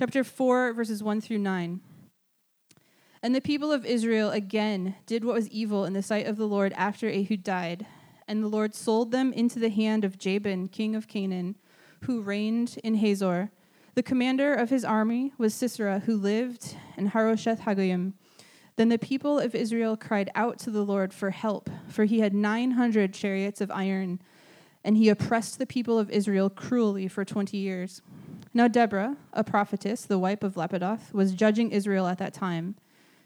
[0.00, 1.78] Chapter 4, verses 1 through 9.
[3.22, 6.48] And the people of Israel again did what was evil in the sight of the
[6.48, 7.84] Lord after Ehud died.
[8.26, 11.58] And the Lord sold them into the hand of Jabin, king of Canaan,
[12.04, 13.50] who reigned in Hazor.
[13.94, 18.14] The commander of his army was Sisera, who lived in Harosheth Hagoyim.
[18.76, 22.32] Then the people of Israel cried out to the Lord for help, for he had
[22.32, 24.22] 900 chariots of iron,
[24.82, 28.00] and he oppressed the people of Israel cruelly for 20 years.
[28.52, 32.74] Now Deborah, a prophetess, the wife of Lapidoth, was judging Israel at that time.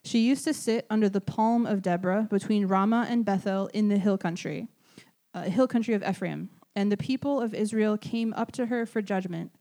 [0.03, 3.97] She used to sit under the palm of Deborah between Ramah and Bethel in the
[3.97, 4.69] hill country,
[5.33, 6.51] uh, hill country of Ephraim.
[6.77, 9.53] And the people of Israel came up to her for judgment.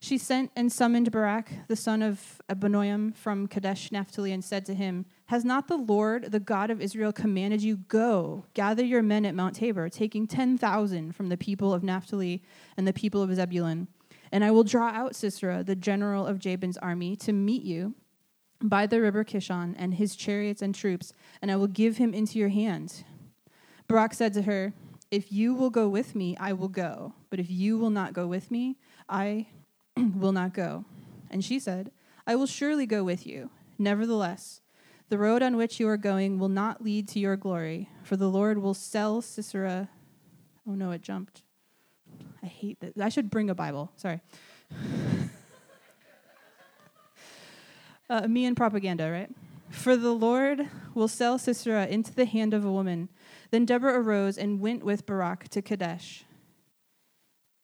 [0.00, 4.74] She sent and summoned Barak, the son of Abinoam from Kadesh Naphtali, and said to
[4.74, 9.24] him, Has not the Lord, the God of Israel, commanded you, Go, gather your men
[9.26, 12.42] at Mount Tabor, taking 10,000 from the people of Naphtali
[12.76, 13.86] and the people of Zebulun?
[14.32, 17.94] And I will draw out Sisera, the general of Jabin's army, to meet you
[18.62, 22.38] by the river Kishon and his chariots and troops, and I will give him into
[22.38, 23.04] your hand.
[23.88, 24.72] Barak said to her,
[25.10, 27.14] If you will go with me, I will go.
[27.28, 29.48] But if you will not go with me, I
[29.96, 30.86] will not go.
[31.30, 31.90] And she said,
[32.26, 33.50] I will surely go with you.
[33.78, 34.60] Nevertheless,
[35.08, 38.30] the road on which you are going will not lead to your glory, for the
[38.30, 39.90] Lord will sell Sisera.
[40.66, 41.42] Oh no, it jumped.
[42.42, 43.00] I hate that.
[43.00, 43.92] I should bring a Bible.
[43.96, 44.20] Sorry.
[48.10, 49.30] uh, me and propaganda, right?
[49.70, 53.08] For the Lord will sell Sisera into the hand of a woman.
[53.50, 56.24] Then Deborah arose and went with Barak to Kadesh.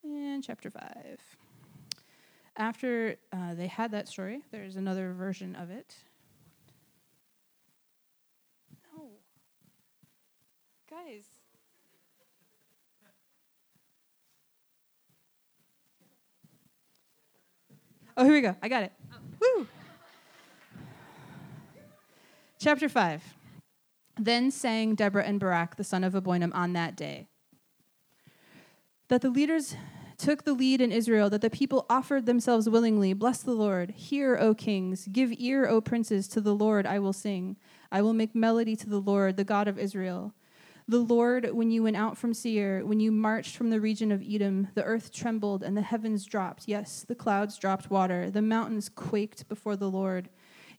[0.04, 1.18] And chapter 5.
[2.56, 5.94] After uh, they had that story, there's another version of it.
[8.96, 9.10] No.
[10.90, 11.38] Guys.
[18.19, 18.55] Oh, here we go.
[18.61, 18.92] I got it.
[19.41, 19.66] Woo!
[22.58, 23.22] Chapter 5.
[24.19, 27.28] Then sang Deborah and Barak, the son of Abinoam, on that day
[29.09, 29.75] that the leaders
[30.16, 33.12] took the lead in Israel, that the people offered themselves willingly.
[33.12, 33.91] Bless the Lord.
[33.91, 35.09] Hear, O kings.
[35.10, 36.28] Give ear, O princes.
[36.28, 37.56] To the Lord I will sing.
[37.91, 40.34] I will make melody to the Lord, the God of Israel.
[40.91, 44.22] The Lord, when you went out from Seir, when you marched from the region of
[44.26, 46.66] Edom, the earth trembled and the heavens dropped.
[46.66, 48.31] Yes, the clouds dropped water.
[48.31, 50.31] The mountains quaked before the Lord,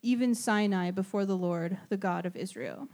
[0.02, 2.88] even Sinai before the Lord, the God of Israel.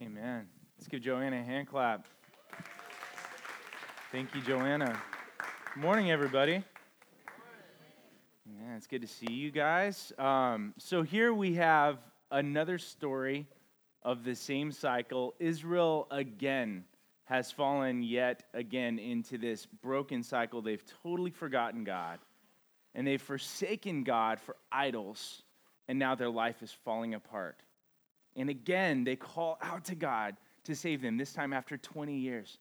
[0.00, 0.46] Amen.
[0.78, 2.06] Let's give Joanna a hand clap.
[4.12, 5.02] Thank you, Joanna.
[5.74, 6.62] Good morning, everybody.
[8.46, 10.12] Yeah, it's good to see you guys.
[10.16, 11.98] Um, so here we have
[12.32, 13.46] another story
[14.02, 15.34] of the same cycle.
[15.38, 16.84] Israel again
[17.24, 20.60] has fallen yet again into this broken cycle.
[20.60, 22.18] They've totally forgotten God,
[22.94, 25.42] and they've forsaken God for idols,
[25.86, 27.62] and now their life is falling apart.
[28.34, 32.58] And again, they call out to God to save them, this time after 20 years.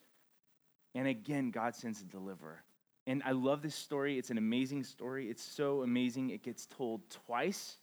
[0.93, 2.61] And again, God sends a deliverer.
[3.07, 4.17] And I love this story.
[4.17, 5.29] It's an amazing story.
[5.29, 6.29] It's so amazing.
[6.29, 7.77] It gets told twice.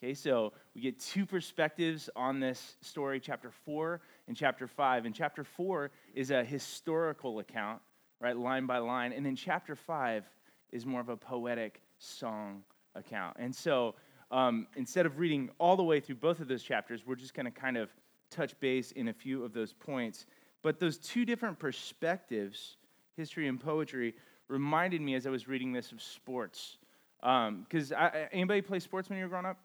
[0.00, 5.06] Okay, so we get two perspectives on this story, chapter 4 and chapter 5.
[5.06, 7.80] And chapter 4 is a historical account,
[8.20, 9.12] right, line by line.
[9.12, 10.24] And then chapter 5
[10.70, 12.62] is more of a poetic song
[12.94, 13.38] account.
[13.40, 13.96] And so
[14.30, 17.46] um, instead of reading all the way through both of those chapters, we're just going
[17.46, 17.90] to kind of
[18.30, 20.26] touch base in a few of those points.
[20.62, 22.76] But those two different perspectives,
[23.16, 24.14] history and poetry,
[24.46, 26.76] reminded me as I was reading this of sports.
[27.20, 29.58] Because um, anybody play sports when you were growing up?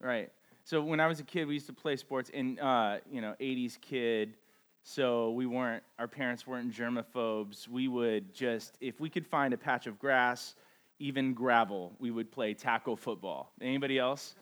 [0.00, 0.30] Right.
[0.64, 2.30] So when I was a kid, we used to play sports.
[2.30, 4.34] In uh, you know, '80s kid,
[4.82, 5.82] so we weren't.
[5.98, 7.68] Our parents weren't germaphobes.
[7.68, 10.54] We would just, if we could find a patch of grass,
[10.98, 13.52] even gravel, we would play tackle football.
[13.60, 14.34] Anybody else?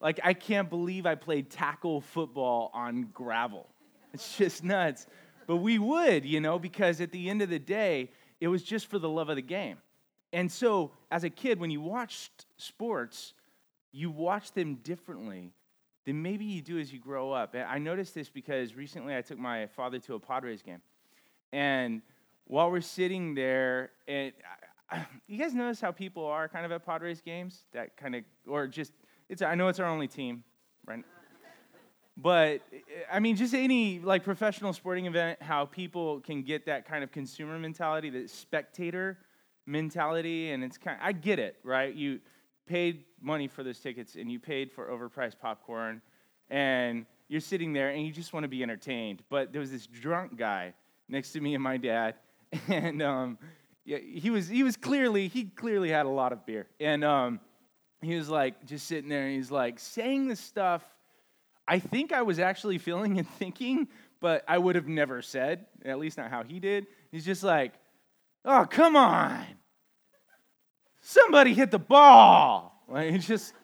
[0.00, 3.66] Like, I can't believe I played tackle football on gravel.
[4.12, 5.06] It's just nuts.
[5.46, 8.86] But we would, you know, because at the end of the day, it was just
[8.86, 9.76] for the love of the game.
[10.32, 13.34] And so, as a kid, when you watched sports,
[13.92, 15.52] you watch them differently
[16.06, 17.54] than maybe you do as you grow up.
[17.54, 20.80] And I noticed this because recently I took my father to a Padres game.
[21.52, 22.02] And
[22.44, 24.32] while we're sitting there, and
[25.26, 27.64] you guys notice how people are kind of at Padres games?
[27.72, 28.92] That kind of, or just
[29.28, 30.42] it's, I know it's our only team,
[30.86, 31.04] right?
[32.16, 32.60] But
[33.10, 37.12] I mean, just any like professional sporting event, how people can get that kind of
[37.12, 39.18] consumer mentality, that spectator
[39.66, 40.98] mentality, and it's kind.
[41.00, 41.94] Of, I get it, right?
[41.94, 42.20] You
[42.70, 46.00] paid money for those tickets, and you paid for overpriced popcorn,
[46.48, 49.22] and you're sitting there, and you just want to be entertained.
[49.28, 50.74] But there was this drunk guy
[51.08, 52.14] next to me and my dad,
[52.68, 53.38] and um,
[53.84, 57.40] yeah, he was he was clearly he clearly had a lot of beer, and um,
[58.02, 60.84] he was like just sitting there, and he's like saying the stuff.
[61.66, 63.88] I think I was actually feeling and thinking,
[64.20, 66.86] but I would have never said, at least not how he did.
[67.10, 67.72] He's just like,
[68.44, 69.44] "Oh, come on,
[71.10, 73.54] somebody hit the ball!" Like it's just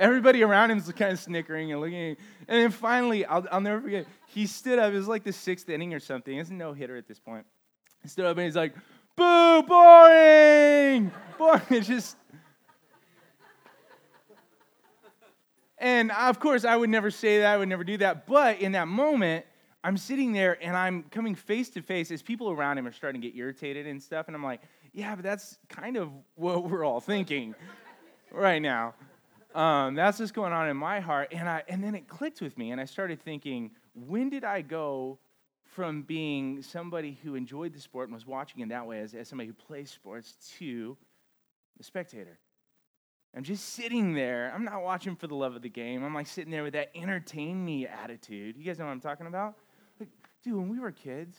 [0.00, 2.16] everybody around him is kind of snickering and looking.
[2.46, 4.06] And then finally, I'll, I'll never forget.
[4.26, 4.92] He stood up.
[4.92, 6.36] It was like the sixth inning or something.
[6.36, 7.46] It's no hitter at this point.
[8.02, 8.74] He stood up and he's like,
[9.16, 12.16] "Boo, boring, boring." It's just.
[15.80, 17.54] And of course, I would never say that.
[17.54, 18.26] I would never do that.
[18.26, 19.46] But in that moment,
[19.84, 23.20] I'm sitting there and I'm coming face to face as people around him are starting
[23.20, 24.26] to get irritated and stuff.
[24.26, 24.60] And I'm like,
[24.92, 27.54] yeah, but that's kind of what we're all thinking
[28.32, 28.94] right now.
[29.54, 31.32] Um, that's what's going on in my heart.
[31.32, 34.62] And, I, and then it clicked with me, and I started thinking, when did I
[34.62, 35.18] go
[35.62, 39.28] from being somebody who enjoyed the sport and was watching in that way as, as
[39.28, 40.96] somebody who plays sports to
[41.80, 42.38] a spectator?
[43.36, 44.52] I'm just sitting there.
[44.54, 46.02] I'm not watching for the love of the game.
[46.02, 48.56] I'm like sitting there with that entertain me attitude.
[48.56, 49.54] You guys know what I'm talking about?
[50.00, 50.08] Like,
[50.42, 51.36] dude, when we were kids,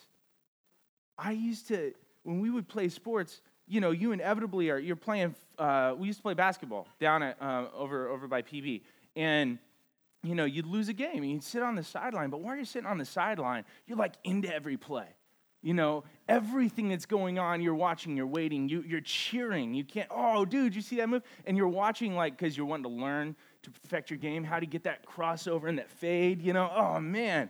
[1.17, 1.93] I used to,
[2.23, 6.19] when we would play sports, you know, you inevitably are, you're playing, uh, we used
[6.19, 8.81] to play basketball down at, uh, over, over by PB.
[9.15, 9.59] And,
[10.23, 12.29] you know, you'd lose a game and you'd sit on the sideline.
[12.29, 15.07] But while you're sitting on the sideline, you're like into every play.
[15.61, 19.73] You know, everything that's going on, you're watching, you're waiting, you, you're cheering.
[19.73, 21.21] You can't, oh, dude, you see that move?
[21.45, 24.65] And you're watching, like, because you're wanting to learn to perfect your game, how to
[24.65, 26.71] get that crossover and that fade, you know?
[26.73, 27.49] Oh, man,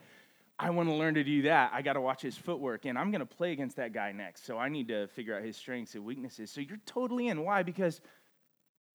[0.61, 1.71] I want to learn to do that.
[1.73, 4.45] I got to watch his footwork, and I'm going to play against that guy next.
[4.45, 6.51] So I need to figure out his strengths and weaknesses.
[6.51, 7.43] So you're totally in.
[7.45, 7.63] Why?
[7.63, 8.01] Because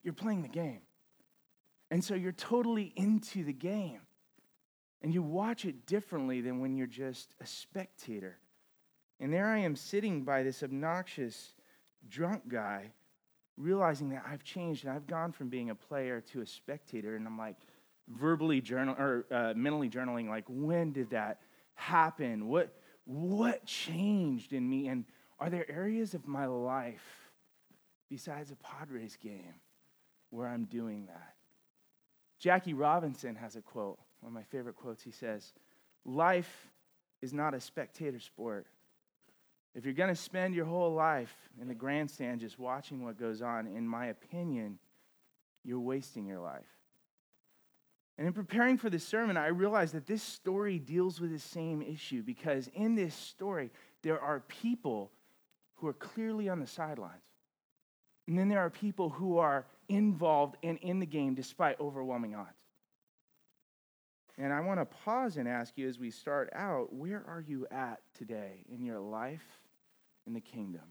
[0.02, 0.82] you're playing the game.
[1.90, 4.00] And so you're totally into the game.
[5.00, 8.38] And you watch it differently than when you're just a spectator.
[9.18, 11.54] And there I am sitting by this obnoxious
[12.10, 12.90] drunk guy,
[13.56, 17.16] realizing that I've changed and I've gone from being a player to a spectator.
[17.16, 17.56] And I'm like
[18.08, 21.40] verbally journal or uh, mentally journaling, like, when did that
[21.74, 22.48] happen?
[22.48, 22.74] What,
[23.04, 24.88] what changed in me?
[24.88, 25.04] And
[25.38, 27.30] are there areas of my life
[28.08, 29.54] besides a Padres game
[30.30, 31.34] where I'm doing that?
[32.38, 35.02] Jackie Robinson has a quote, one of my favorite quotes.
[35.02, 35.52] He says,
[36.04, 36.68] Life
[37.22, 38.66] is not a spectator sport.
[39.74, 43.42] If you're going to spend your whole life in the grandstand just watching what goes
[43.42, 44.78] on, in my opinion,
[45.64, 46.73] you're wasting your life.
[48.16, 51.82] And in preparing for this sermon, I realized that this story deals with the same
[51.82, 53.70] issue because in this story,
[54.02, 55.10] there are people
[55.76, 57.22] who are clearly on the sidelines.
[58.28, 62.50] And then there are people who are involved and in the game despite overwhelming odds.
[64.38, 67.66] And I want to pause and ask you as we start out where are you
[67.70, 69.44] at today in your life
[70.26, 70.82] in the kingdom?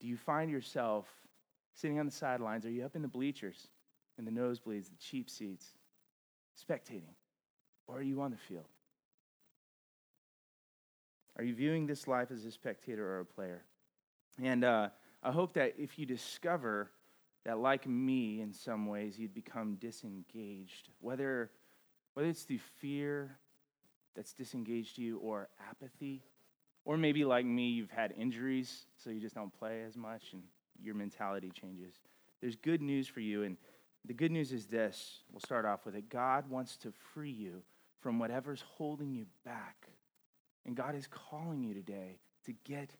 [0.00, 1.06] Do you find yourself
[1.74, 2.64] sitting on the sidelines?
[2.64, 3.68] Are you up in the bleachers,
[4.18, 5.74] in the nosebleeds, the cheap seats?
[6.58, 7.14] Spectating?
[7.86, 8.68] Or are you on the field?
[11.36, 13.64] Are you viewing this life as a spectator or a player?
[14.42, 14.88] And uh,
[15.22, 16.90] I hope that if you discover
[17.44, 21.50] that, like me, in some ways, you'd become disengaged, whether,
[22.14, 23.36] whether it's through fear
[24.14, 26.22] that's disengaged you or apathy,
[26.84, 30.42] or maybe like me, you've had injuries, so you just don't play as much and
[30.82, 31.94] your mentality changes.
[32.40, 33.42] There's good news for you.
[33.42, 33.56] And
[34.06, 37.62] the good news is this we'll start off with it God wants to free you
[38.00, 39.88] from whatever's holding you back.
[40.66, 42.90] And God is calling you today to get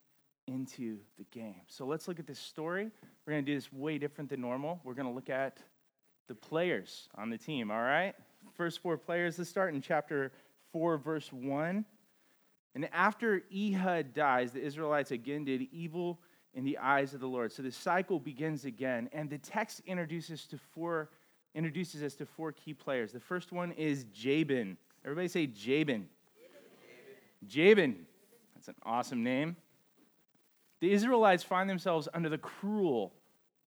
[0.47, 1.63] into the game.
[1.69, 2.91] So let's look at this story.
[3.27, 4.81] We're going to do this way different than normal.
[4.85, 5.59] We're going to look at
[6.29, 8.15] the players on the team, all right?
[8.55, 9.39] First four players.
[9.39, 10.33] Let's start in chapter
[10.73, 11.85] 4, verse 1.
[12.75, 16.19] And after Ehud dies, the Israelites again did evil
[16.55, 17.53] in the eyes of the Lord.
[17.53, 21.11] So the cycle begins again, and the text introduces to four
[21.55, 23.13] introduces us to four key players.
[23.13, 24.77] The first one is Jabin.
[25.05, 26.09] Everybody say Jabin.
[27.47, 28.07] Jabin.
[28.55, 29.57] That's an awesome name.
[30.81, 33.13] The Israelites find themselves under the cruel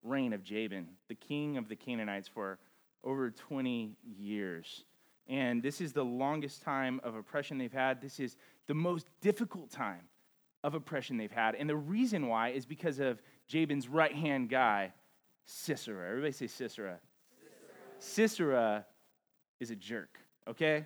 [0.03, 2.59] reign of Jabin, the king of the Canaanites, for
[3.03, 4.83] over 20 years.
[5.27, 8.01] And this is the longest time of oppression they've had.
[8.01, 8.35] This is
[8.67, 10.01] the most difficult time
[10.67, 11.55] of oppression they've had.
[11.55, 14.91] And the reason why is because of Jabin's right hand guy,
[15.45, 16.09] Sisera.
[16.09, 16.99] Everybody say Sisera.
[17.99, 18.85] Sisera.
[19.59, 20.85] Is a jerk, okay?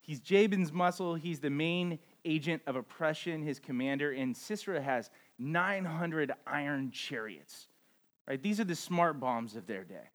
[0.00, 1.16] He's Jabin's muscle.
[1.16, 4.12] He's the main agent of oppression, his commander.
[4.12, 7.66] And Sisera has 900 iron chariots,
[8.28, 8.40] right?
[8.40, 10.10] These are the smart bombs of their day,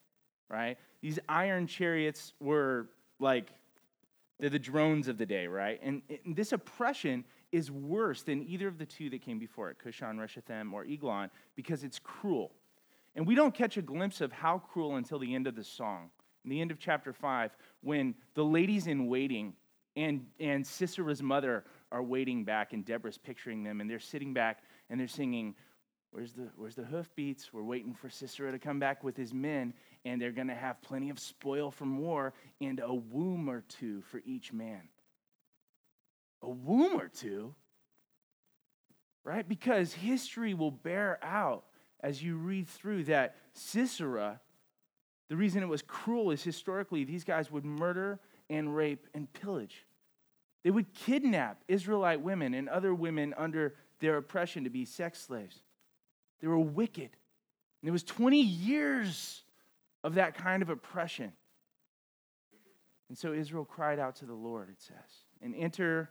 [0.47, 0.77] right?
[1.01, 2.87] These iron chariots were
[3.19, 3.49] like,
[4.39, 5.81] they're the drones of the day, right?
[5.83, 9.77] And, and this oppression is worse than either of the two that came before it,
[9.83, 12.51] Cushan, Rishathaim, or Eglon, because it's cruel.
[13.15, 16.09] And we don't catch a glimpse of how cruel until the end of the song.
[16.43, 17.51] In the end of chapter 5,
[17.81, 19.53] when the ladies in waiting
[19.95, 24.59] and, and Sisera's mother are waiting back, and Deborah's picturing them, and they're sitting back
[24.89, 25.55] and they're singing,
[26.11, 27.53] Where's the, where's the hoofbeats?
[27.53, 29.73] We're waiting for Sisera to come back with his men,
[30.05, 34.01] and they're going to have plenty of spoil from war and a womb or two
[34.01, 34.81] for each man.
[36.41, 37.53] A womb or two?
[39.23, 39.47] Right?
[39.47, 41.65] Because history will bear out
[42.01, 44.39] as you read through that Sisera,
[45.27, 48.19] the reason it was cruel is historically these guys would murder
[48.49, 49.85] and rape and pillage.
[50.63, 55.61] They would kidnap Israelite women and other women under their oppression to be sex slaves.
[56.41, 57.09] They were wicked.
[57.81, 59.43] And it was 20 years
[60.03, 61.31] of that kind of oppression.
[63.09, 64.95] And so Israel cried out to the Lord, it says.
[65.41, 66.09] And enter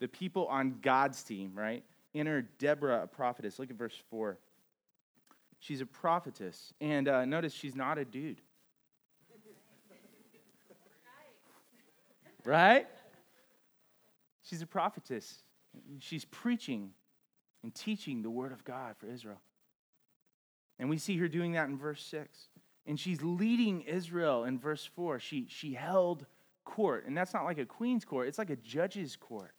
[0.00, 1.84] the people on God's team, right?
[2.14, 3.58] Enter Deborah, a prophetess.
[3.58, 4.38] Look at verse 4.
[5.60, 6.72] She's a prophetess.
[6.80, 8.40] And uh, notice she's not a dude.
[12.44, 12.86] right?
[14.42, 15.42] She's a prophetess.
[15.98, 16.90] She's preaching
[17.62, 19.40] and teaching the word of God for Israel.
[20.78, 22.48] And we see her doing that in verse 6.
[22.86, 25.20] And she's leading Israel in verse 4.
[25.20, 26.24] She, she held
[26.64, 27.06] court.
[27.06, 29.52] And that's not like a queen's court, it's like a judge's court.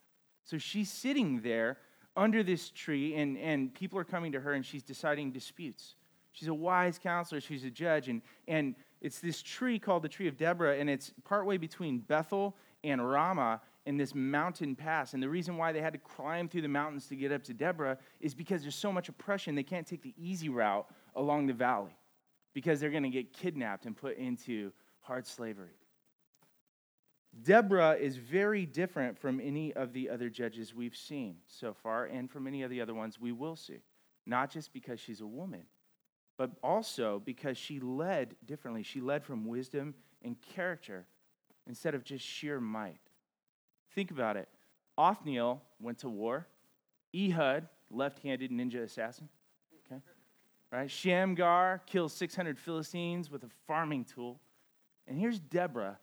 [0.44, 1.78] So she's sitting there
[2.16, 5.96] under this tree, and, and people are coming to her, and she's deciding disputes.
[6.34, 10.28] She's a wise counselor, she's a judge, and, and it's this tree called the tree
[10.28, 15.14] of Deborah, and it's partway between Bethel and Ramah in this mountain pass.
[15.14, 17.54] And the reason why they had to climb through the mountains to get up to
[17.54, 21.54] Deborah is because there's so much oppression, they can't take the easy route along the
[21.54, 21.96] valley
[22.54, 24.72] because they're going to get kidnapped and put into
[25.02, 25.72] hard slavery.
[27.44, 32.30] Deborah is very different from any of the other judges we've seen so far and
[32.30, 33.80] from any of the other ones we will see.
[34.26, 35.64] Not just because she's a woman,
[36.38, 38.84] but also because she led differently.
[38.84, 41.08] She led from wisdom and character
[41.68, 43.00] instead of just sheer might.
[43.96, 44.50] Think about it.
[44.98, 46.48] Othniel went to war.
[47.16, 49.30] Ehud, left handed ninja assassin.
[49.86, 50.02] Okay?
[50.72, 50.90] Right?
[50.90, 54.40] Shamgar kills 600 Philistines with a farming tool.
[55.08, 56.00] And here's Deborah,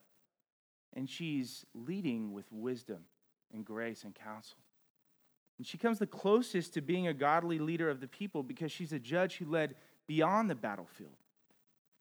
[0.93, 3.05] and she's leading with wisdom
[3.53, 4.57] and grace and counsel.
[5.57, 8.93] And she comes the closest to being a godly leader of the people because she's
[8.93, 9.75] a judge who led
[10.07, 11.17] beyond the battlefield.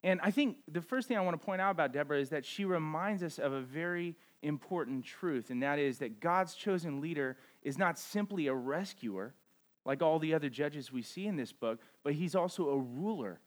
[0.04, 2.45] And I think the first thing I want to point out about Deborah is that
[2.45, 7.37] she reminds us of a very important truth, and that is that God's chosen leader
[7.62, 9.35] is not simply a rescuer,
[9.85, 13.40] like all the other judges we see in this book, but he's also a ruler,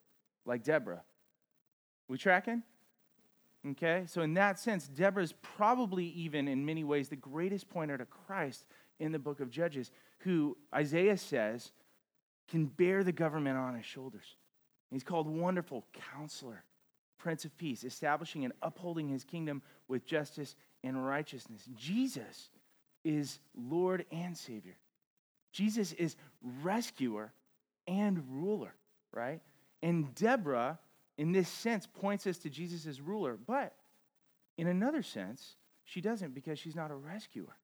[0.45, 1.03] like Deborah.
[2.09, 2.63] We tracking?
[3.69, 7.97] Okay, so in that sense, Deborah is probably even in many ways the greatest pointer
[7.97, 8.65] to Christ
[8.99, 11.71] in the book of Judges, who Isaiah says
[12.49, 14.35] can bear the government on his shoulders.
[14.89, 16.63] He's called Wonderful Counselor,
[17.17, 21.69] Prince of Peace, establishing and upholding his kingdom with justice and righteousness.
[21.75, 22.49] Jesus
[23.03, 24.75] is Lord and Savior.
[25.51, 26.15] Jesus is
[26.63, 27.31] rescuer
[27.87, 28.73] and ruler,
[29.13, 29.41] right?
[29.83, 30.79] And Deborah,
[31.21, 33.75] in this sense, points us to Jesus as ruler, but
[34.57, 37.55] in another sense, she doesn't because she's not a rescuer.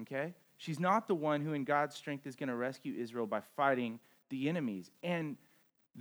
[0.00, 0.32] Okay?
[0.56, 4.00] She's not the one who, in God's strength, is going to rescue Israel by fighting
[4.30, 4.90] the enemies.
[5.02, 5.36] And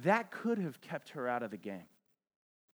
[0.05, 1.83] that could have kept her out of the game.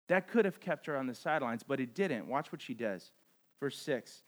[0.08, 2.28] That could have kept her on the sidelines, but it didn't.
[2.28, 3.12] Watch what she does.
[3.60, 4.22] Verse 6.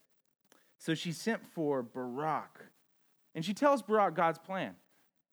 [0.79, 2.65] So she sent for Barak,
[3.35, 4.73] and she tells Barak God's plan.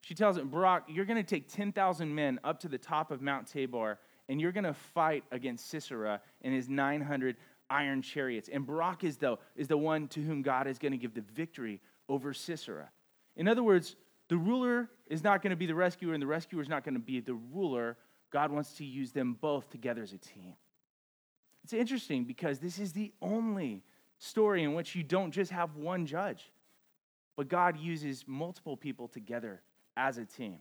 [0.03, 3.23] She tells him, Barak, you're going to take 10,000 men up to the top of
[3.23, 7.37] Mount Tabor, and you're going to fight against Sisera and his 900
[7.71, 8.49] iron chariots.
[8.53, 11.25] And Barak is the, is the one to whom God is going to give the
[11.35, 12.91] victory over Sisera.
[13.37, 13.97] In other words,
[14.29, 16.95] the ruler is not going to be the rescuer, and the rescuer is not going
[16.95, 17.97] to be the ruler.
[18.31, 20.55] God wants to use them both together as a team.
[21.65, 23.83] It's interesting because this is the only
[24.19, 26.51] story in which you don't just have one judge,
[27.37, 29.63] but God uses multiple people together
[29.97, 30.59] as a team,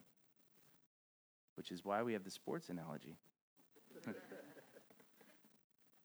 [1.56, 3.16] which is why we have the sports analogy.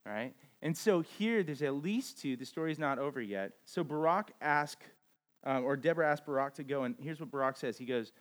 [0.05, 0.33] right?
[0.62, 2.35] And so here, there's at least two.
[2.35, 3.53] The story's not over yet.
[3.65, 4.83] So Barak asked,
[5.43, 7.77] um, or Deborah asked Barak to go, and here's what Barak says.
[7.77, 8.12] He goes,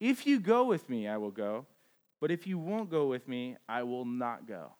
[0.00, 1.66] If you go with me, I will go,
[2.20, 4.72] but if you won't go with me, I will not go.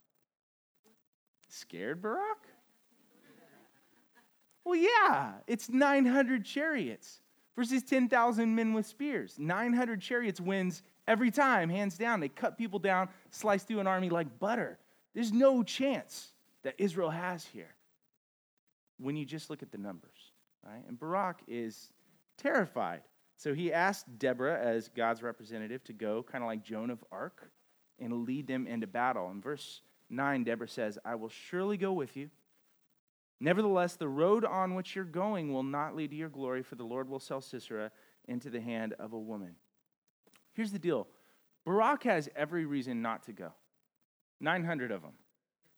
[1.49, 2.49] Scared, Barak?
[4.64, 7.21] Well, yeah, it's 900 chariots
[7.56, 9.37] versus 10,000 men with spears.
[9.38, 12.21] 900 chariots wins every time, hands down.
[12.21, 14.78] They cut people down, slice through an army like butter.
[15.14, 16.32] There's no chance
[16.62, 17.75] that Israel has here
[18.99, 20.32] when you just look at the numbers,
[20.64, 20.82] right?
[20.87, 21.90] And Barak is
[22.38, 23.02] terrified.
[23.37, 27.50] So he asked Deborah, as God's representative, to go, kind of like Joan of Arc,
[27.99, 29.30] and lead them into battle.
[29.30, 32.30] In verse 9, Deborah says, I will surely go with you.
[33.40, 36.85] Nevertheless, the road on which you're going will not lead to your glory, for the
[36.85, 37.90] Lord will sell Sisera
[38.28, 39.56] into the hand of a woman.
[40.54, 41.06] Here's the deal
[41.64, 43.52] Barak has every reason not to go
[44.40, 45.12] 900 of them,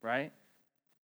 [0.03, 0.33] right?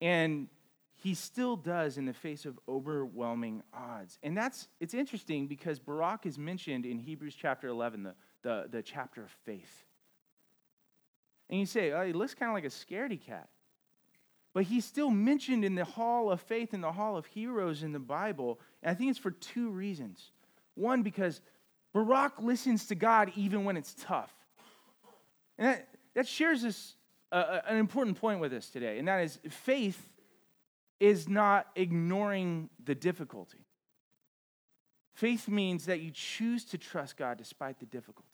[0.00, 0.48] And
[0.96, 4.18] he still does in the face of overwhelming odds.
[4.22, 8.82] And that's it's interesting because Barak is mentioned in Hebrews chapter 11, the, the, the
[8.82, 9.84] chapter of faith.
[11.48, 13.48] And you say, oh, he looks kind of like a scaredy cat.
[14.52, 17.92] But he's still mentioned in the hall of faith, in the hall of heroes in
[17.92, 18.60] the Bible.
[18.82, 20.32] And I think it's for two reasons.
[20.74, 21.40] One, because
[21.92, 24.32] Barak listens to God even when it's tough.
[25.58, 26.94] And that, that shares us
[27.32, 30.12] uh, an important point with us today, and that is faith
[30.98, 33.66] is not ignoring the difficulty.
[35.14, 38.28] Faith means that you choose to trust God despite the difficulty.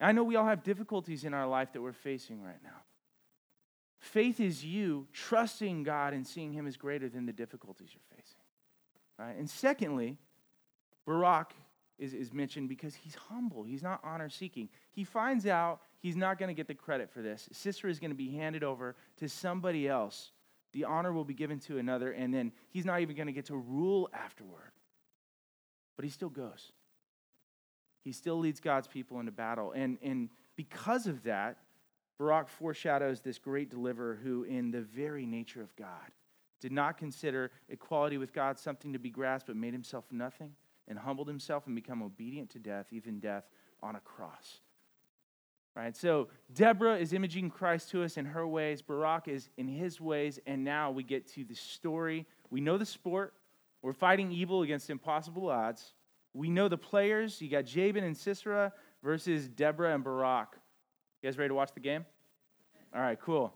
[0.00, 2.82] I know we all have difficulties in our life that we're facing right now.
[4.00, 8.40] Faith is you trusting God and seeing Him as greater than the difficulties you're facing.
[9.16, 9.38] Right?
[9.38, 10.18] And secondly,
[11.06, 11.52] Barak
[12.02, 13.62] is, is mentioned because he's humble.
[13.62, 14.68] He's not honor seeking.
[14.90, 17.48] He finds out he's not going to get the credit for this.
[17.52, 20.32] Sisera is going to be handed over to somebody else.
[20.72, 23.46] The honor will be given to another, and then he's not even going to get
[23.46, 24.72] to rule afterward.
[25.96, 26.72] But he still goes.
[28.02, 29.72] He still leads God's people into battle.
[29.72, 31.58] And, and because of that,
[32.18, 36.10] Barak foreshadows this great deliverer who, in the very nature of God,
[36.60, 40.52] did not consider equality with God something to be grasped, but made himself nothing
[40.88, 43.44] and humbled himself and become obedient to death, even death
[43.82, 44.60] on a cross.
[45.74, 45.96] Right?
[45.96, 50.38] So Deborah is imaging Christ to us in her ways, Barak is in his ways,
[50.46, 52.26] and now we get to the story.
[52.50, 53.34] We know the sport.
[53.80, 55.94] We're fighting evil against impossible odds.
[56.34, 57.40] We know the players.
[57.40, 58.72] You got Jabin and Sisera
[59.02, 60.56] versus Deborah and Barak.
[61.22, 62.04] You guys ready to watch the game?
[62.94, 63.54] All right, cool.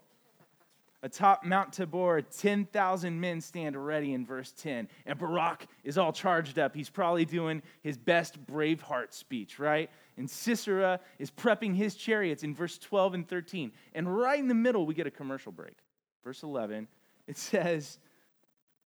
[1.06, 4.88] Atop Mount Tabor, 10,000 men stand ready in verse 10.
[5.06, 6.74] And Barak is all charged up.
[6.74, 9.88] He's probably doing his best Braveheart speech, right?
[10.16, 13.70] And Sisera is prepping his chariots in verse 12 and 13.
[13.94, 15.76] And right in the middle, we get a commercial break.
[16.24, 16.88] Verse 11,
[17.28, 18.00] it says,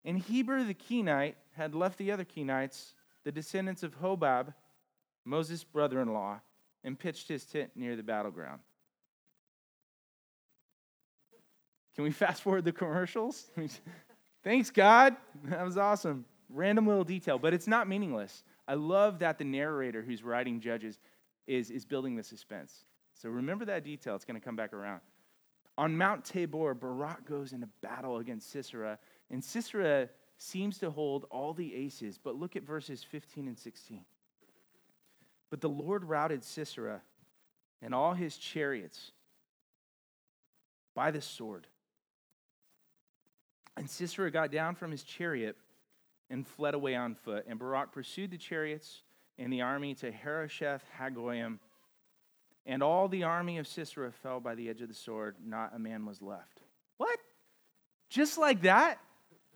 [0.04, 2.92] And Heber the Kenite had left the other Kenites,
[3.24, 4.54] the descendants of Hobab,
[5.24, 6.38] Moses' brother in law,
[6.84, 8.60] and pitched his tent near the battleground.
[11.96, 13.50] Can we fast forward the commercials?
[14.44, 15.16] Thanks, God.
[15.44, 16.26] That was awesome.
[16.50, 18.44] Random little detail, but it's not meaningless.
[18.68, 20.98] I love that the narrator who's writing Judges
[21.46, 22.84] is, is building the suspense.
[23.14, 24.14] So remember that detail.
[24.14, 25.00] It's going to come back around.
[25.78, 28.98] On Mount Tabor, Barak goes into battle against Sisera,
[29.30, 34.04] and Sisera seems to hold all the aces, but look at verses 15 and 16.
[35.50, 37.02] But the Lord routed Sisera
[37.82, 39.12] and all his chariots
[40.94, 41.66] by the sword.
[43.76, 45.56] And Sisera got down from his chariot
[46.30, 47.44] and fled away on foot.
[47.48, 49.02] And Barak pursued the chariots
[49.38, 51.58] and the army to Harosheth Hagoyim.
[52.64, 55.36] And all the army of Sisera fell by the edge of the sword.
[55.44, 56.62] Not a man was left.
[56.96, 57.18] What?
[58.08, 58.98] Just like that?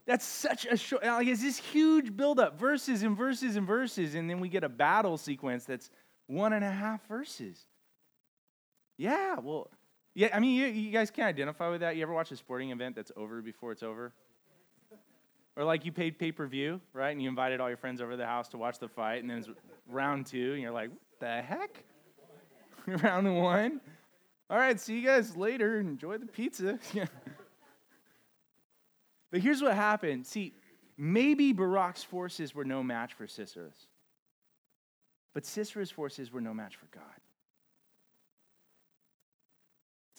[0.06, 4.28] That's such a short, like it's this huge buildup, verses and verses and verses, and
[4.28, 5.90] then we get a battle sequence that's
[6.26, 7.64] one and a half verses.
[8.96, 9.70] Yeah, well,
[10.14, 11.96] yeah, I mean, you, you guys can identify with that.
[11.96, 14.12] You ever watch a sporting event that's over before it's over?
[15.57, 17.11] Or like you paid pay per view, right?
[17.11, 19.31] And you invited all your friends over to the house to watch the fight, and
[19.31, 19.49] then it's
[19.88, 21.85] round two, and you're like, what the heck?
[23.03, 23.81] round one?
[24.49, 25.79] All right, see you guys later.
[25.79, 26.79] Enjoy the pizza.
[29.31, 30.27] But here's what happened.
[30.27, 30.55] See,
[30.96, 33.87] maybe Barak's forces were no match for Sisera's,
[35.33, 37.05] but Sisera's forces were no match for God.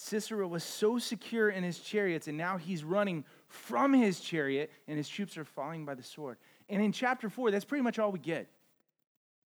[0.01, 4.97] Sisera was so secure in his chariots, and now he's running from his chariot, and
[4.97, 6.37] his troops are falling by the sword.
[6.69, 8.47] And in chapter four, that's pretty much all we get.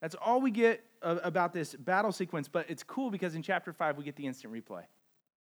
[0.02, 3.98] That's all we get about this battle sequence, but it's cool because in chapter five,
[3.98, 4.84] we get the instant replay,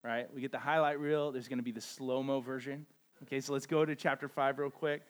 [0.04, 0.34] right?
[0.34, 2.88] We get the highlight reel, there's going to be the slow mo version.
[3.22, 5.04] Okay, so let's go to chapter 5 real quick.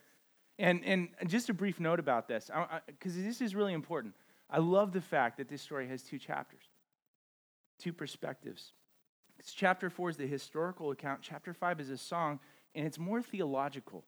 [0.60, 2.52] And, and just a brief note about this,
[2.86, 4.14] because this is really important.
[4.50, 6.64] I love the fact that this story has two chapters,
[7.80, 8.74] two perspectives.
[9.56, 12.40] Chapter 4 is the historical account, chapter 5 is a song,
[12.76, 14.06] and it's more theological.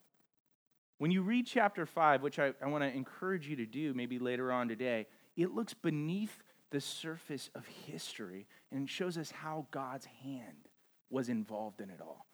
[0.97, 4.17] When you read chapter 5, which I, I want to encourage you to do maybe
[4.17, 10.05] later on today, it looks beneath the surface of history and shows us how God's
[10.23, 10.69] hand
[11.09, 12.25] was involved in it all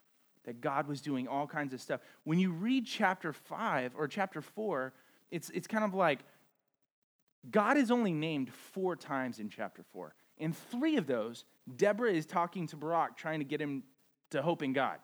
[0.43, 2.01] that God was doing all kinds of stuff.
[2.23, 4.91] When you read chapter 5 or chapter 4,
[5.30, 6.19] it's, it's kind of like
[7.49, 10.13] God is only named four times in chapter four.
[10.41, 11.45] In three of those,
[11.77, 13.84] Deborah is talking to Barak, trying to get him
[14.32, 14.97] to hope in God.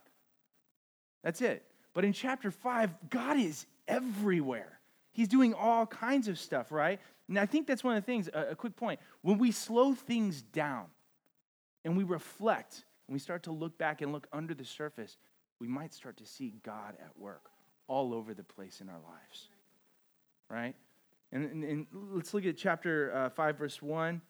[1.24, 1.64] That's it.
[1.94, 4.80] But in chapter five, God is everywhere.
[5.12, 7.00] He's doing all kinds of stuff, right?
[7.30, 9.00] And I think that's one of the things, a, quick point.
[9.22, 10.86] When we slow things down
[11.86, 15.18] and we reflect and we start to look back and look under the surface,
[15.60, 17.50] we might start to see God at work
[17.88, 19.50] all over the place in our lives,
[20.50, 20.76] right?
[21.32, 24.22] And, and, and let's look at chapter uh, 5, verse 1.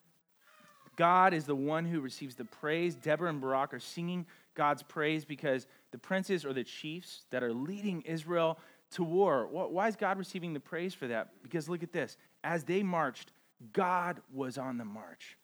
[0.98, 2.96] God is the one who receives the praise.
[2.96, 7.54] Deborah and Barak are singing God's praise because the princes or the chiefs that are
[7.54, 8.60] leading Israel
[8.92, 9.48] to war.
[9.48, 11.30] Why is God receiving the praise for that?
[11.44, 12.18] Because look at this.
[12.44, 13.32] As they marched,
[13.74, 15.38] God was on the march.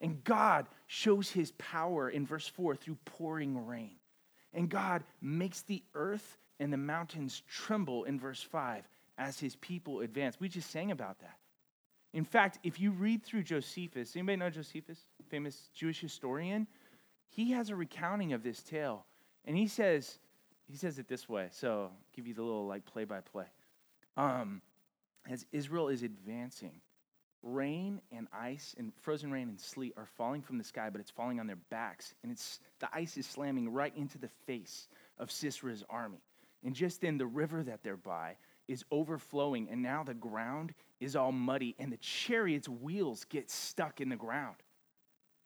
[0.00, 3.96] And God shows his power in verse 4 through pouring rain.
[4.52, 10.00] And God makes the earth and the mountains tremble in verse 5 as his people
[10.00, 10.38] advance.
[10.38, 11.38] We just sang about that.
[12.14, 16.68] In fact, if you read through Josephus, anybody know Josephus, famous Jewish historian?
[17.28, 19.04] He has a recounting of this tale.
[19.44, 20.20] And he says,
[20.70, 21.48] he says it this way.
[21.50, 23.46] So I'll give you the little like play by play.
[24.16, 24.62] Um,
[25.28, 26.80] as Israel is advancing,
[27.42, 31.10] rain and ice and frozen rain and sleet are falling from the sky, but it's
[31.10, 32.14] falling on their backs.
[32.22, 34.86] And it's the ice is slamming right into the face
[35.18, 36.22] of Sisera's army.
[36.64, 38.36] And just then the river that they're by
[38.68, 44.00] is overflowing, and now the ground is all muddy, and the chariot's wheels get stuck
[44.00, 44.56] in the ground,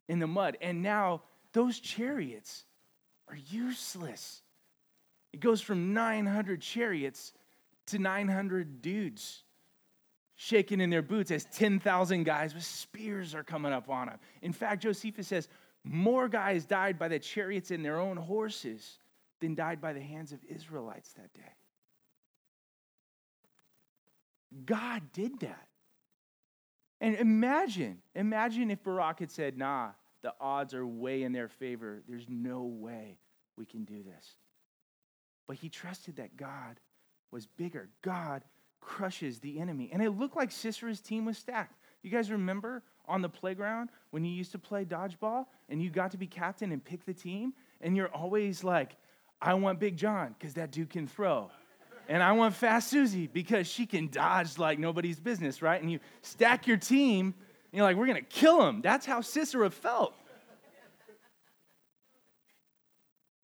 [0.07, 0.57] in the mud.
[0.61, 2.65] And now those chariots
[3.27, 4.41] are useless.
[5.33, 7.33] It goes from 900 chariots
[7.87, 9.43] to 900 dudes
[10.41, 14.17] shaking in their boots as 10,000 guys with spears are coming up on them.
[14.41, 15.49] In fact, Josephus says
[15.83, 18.99] more guys died by the chariots and their own horses
[19.41, 21.41] than died by the hands of Israelites that day.
[24.65, 25.67] God did that.
[27.01, 29.89] And imagine, imagine if Barak had said, nah,
[30.21, 32.01] the odds are way in their favor.
[32.07, 33.17] There's no way
[33.57, 34.35] we can do this.
[35.47, 36.79] But he trusted that God
[37.31, 37.89] was bigger.
[38.01, 38.43] God
[38.81, 39.89] crushes the enemy.
[39.91, 41.75] And it looked like Sisera's team was stacked.
[42.01, 46.11] You guys remember on the playground when you used to play dodgeball and you got
[46.11, 47.53] to be captain and pick the team?
[47.81, 48.95] And you're always like,
[49.41, 51.49] I want Big John because that dude can throw.
[52.09, 55.79] And I want Fast Susie because she can dodge like nobody's business, right?
[55.79, 58.81] And you stack your team, and you're like, we're going to kill him.
[58.81, 60.15] That's how Sisera felt.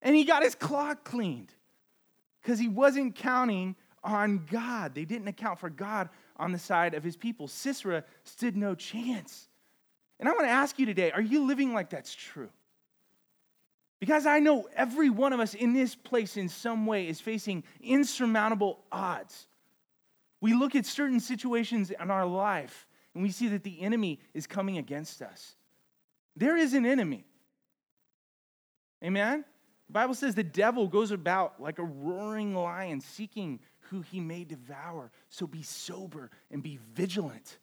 [0.01, 1.53] And he got his clock cleaned
[2.41, 4.95] because he wasn't counting on God.
[4.95, 7.47] They didn't account for God on the side of his people.
[7.47, 9.47] Sisera stood no chance.
[10.19, 12.49] And I want to ask you today are you living like that's true?
[14.05, 17.63] Because I know every one of us in this place in some way is facing
[17.81, 19.47] insurmountable odds.
[20.41, 24.45] We look at certain situations in our life and we see that the enemy is
[24.45, 25.55] coming against us.
[26.35, 27.25] There is an enemy.
[29.03, 29.43] Amen?
[29.87, 34.43] The Bible says the devil goes about like a roaring lion seeking who he may
[34.43, 35.09] devour.
[35.29, 37.57] So be sober and be vigilant.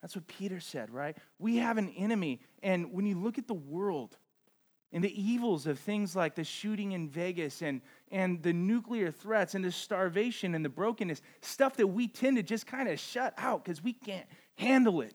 [0.00, 1.14] That's what Peter said, right?
[1.38, 2.40] We have an enemy.
[2.62, 4.16] And when you look at the world,
[4.92, 9.54] and the evils of things like the shooting in Vegas and, and the nuclear threats
[9.54, 13.32] and the starvation and the brokenness, stuff that we tend to just kind of shut
[13.38, 14.26] out because we can't
[14.56, 15.14] handle it.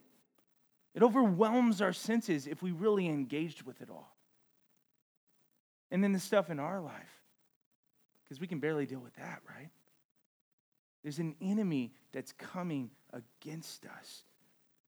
[0.94, 4.16] It overwhelms our senses if we really engaged with it all.
[5.92, 7.22] And then the stuff in our life,
[8.24, 9.70] because we can barely deal with that, right?
[11.04, 14.24] There's an enemy that's coming against us.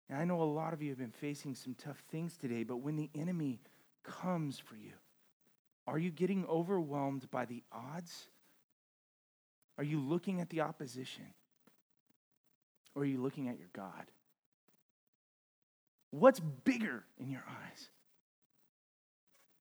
[0.09, 2.77] And I know a lot of you have been facing some tough things today, but
[2.77, 3.59] when the enemy
[4.03, 4.93] comes for you?
[5.87, 8.27] Are you getting overwhelmed by the odds?
[9.77, 11.25] Are you looking at the opposition?
[12.95, 14.05] Or are you looking at your God?
[16.11, 17.89] What's bigger in your eyes?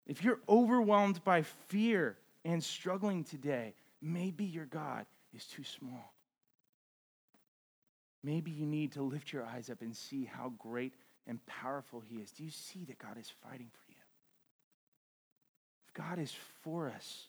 [0.07, 6.14] If you're overwhelmed by fear and struggling today, maybe your God is too small.
[8.24, 10.94] Maybe you need to lift your eyes up and see how great
[11.27, 12.33] and powerful He is.
[12.33, 13.88] Do you see that God is fighting for you?
[15.99, 16.33] God is
[16.63, 17.27] for us,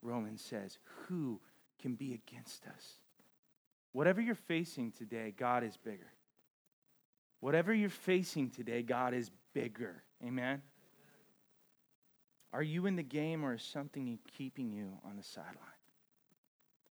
[0.00, 1.40] Romans says, who
[1.82, 3.00] can be against us?
[3.92, 6.12] Whatever you're facing today, God is bigger.
[7.40, 10.04] Whatever you're facing today, God is bigger.
[10.24, 10.62] Amen?
[12.52, 15.56] Are you in the game or is something keeping you on the sideline?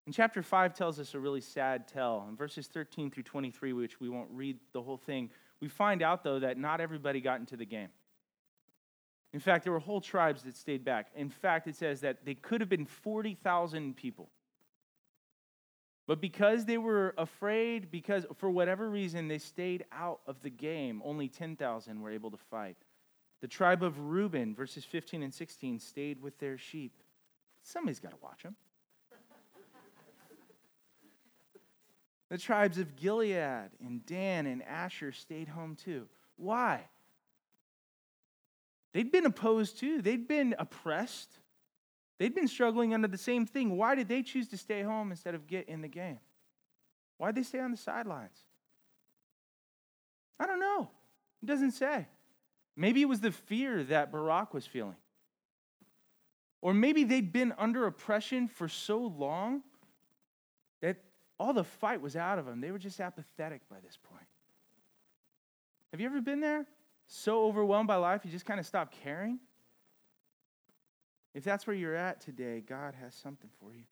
[0.07, 2.27] And chapter 5 tells us a really sad tale.
[2.29, 5.31] In verses 13 through 23, which we won't read the whole thing,
[5.61, 7.91] we find out, though, that not everybody got into the game.
[9.33, 11.09] In fact, there were whole tribes that stayed back.
[11.16, 14.29] In fact, it says that they could have been 40,000 people.
[16.07, 21.01] But because they were afraid, because for whatever reason they stayed out of the game,
[21.05, 22.77] only 10,000 were able to fight.
[23.40, 26.92] The tribe of Reuben, verses 15 and 16, stayed with their sheep.
[27.62, 28.57] Somebody's got to watch them.
[32.29, 36.09] the tribes of Gilead and Dan and Asher stayed home too.
[36.37, 36.83] Why?
[38.92, 41.38] They'd been opposed too, they'd been oppressed.
[42.18, 43.76] They'd been struggling under the same thing.
[43.76, 46.20] Why did they choose to stay home instead of get in the game?
[47.18, 48.38] Why'd they stay on the sidelines?
[50.38, 50.90] I don't know.
[51.42, 52.07] It doesn't say.
[52.76, 54.96] Maybe it was the fear that Barak was feeling.
[56.61, 59.62] Or maybe they'd been under oppression for so long
[60.81, 60.98] that
[61.40, 62.61] all the fight was out of them.
[62.61, 64.26] They were just apathetic by this point.
[65.90, 66.66] Have you ever been there?
[67.14, 69.38] So overwhelmed by life, you just kind of stop caring?
[71.35, 73.83] If that's where you're at today, God has something for you.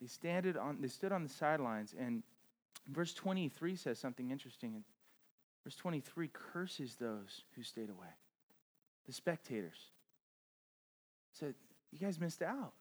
[0.00, 2.22] They, on, they stood on the sidelines, and
[2.88, 4.84] verse 23 says something interesting.
[5.64, 8.14] Verse 23 curses those who stayed away,
[9.06, 9.90] the spectators.
[11.32, 11.56] Said,
[11.90, 12.74] You guys missed out.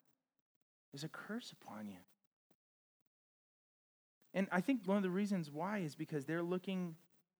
[0.93, 1.97] There's a curse upon you.
[4.35, 6.95] And I think one of the reasons why is because they're looking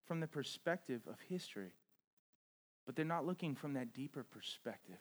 [0.06, 1.74] from the perspective of history.
[2.86, 5.00] But they're not looking from that deeper perspective,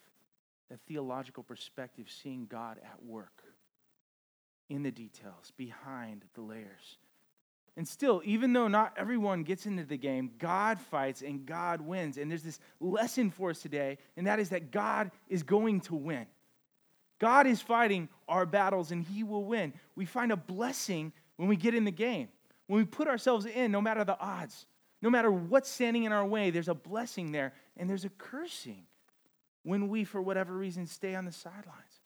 [0.71, 3.45] that theological perspective, seeing God at work
[4.69, 6.99] in the details, behind the layers.
[7.77, 12.17] And still, even though not everyone gets into the game, God fights and God wins.
[12.17, 15.95] And there's this lesson for us today, and that is that God is going to
[15.95, 16.27] win.
[17.19, 19.73] God is fighting our battles and He will win.
[19.97, 22.29] We find a blessing when we get in the game,
[22.67, 24.67] when we put ourselves in, no matter the odds.
[25.03, 28.87] No matter what's standing in our way, there's a blessing there and there's a cursing
[29.63, 32.01] when we, for whatever reason, stay on the sidelines.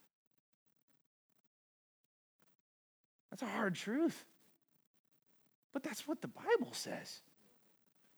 [3.31, 4.25] That's a hard truth.
[5.73, 7.21] But that's what the Bible says.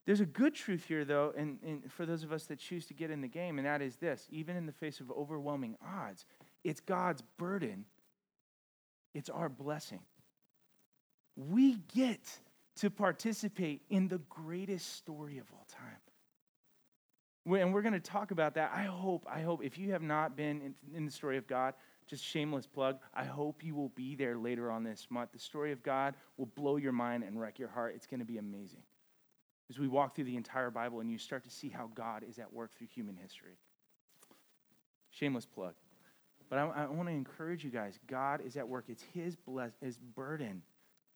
[0.06, 2.94] There's a good truth here, though, and, and, for those of us that choose to
[2.94, 6.24] get in the game, and that is this even in the face of overwhelming odds,
[6.64, 7.84] it's God's burden,
[9.12, 10.00] it's our blessing.
[11.36, 12.20] We get
[12.76, 17.60] to participate in the greatest story of all time.
[17.60, 18.70] And we're going to talk about that.
[18.74, 21.74] I hope, I hope, if you have not been in, in, the story of God,
[22.06, 25.32] just shameless plug, I hope you will be there later on this month.
[25.32, 27.94] The story of God will blow your mind and wreck your heart.
[27.96, 28.82] It's going to be amazing.
[29.70, 32.38] As we walk through the entire Bible and you start to see how God is
[32.38, 33.56] at work through human history.
[35.10, 35.74] Shameless plug.
[36.48, 38.86] But I, I want to encourage you guys God is at work.
[38.88, 40.62] It's His, bless, his burden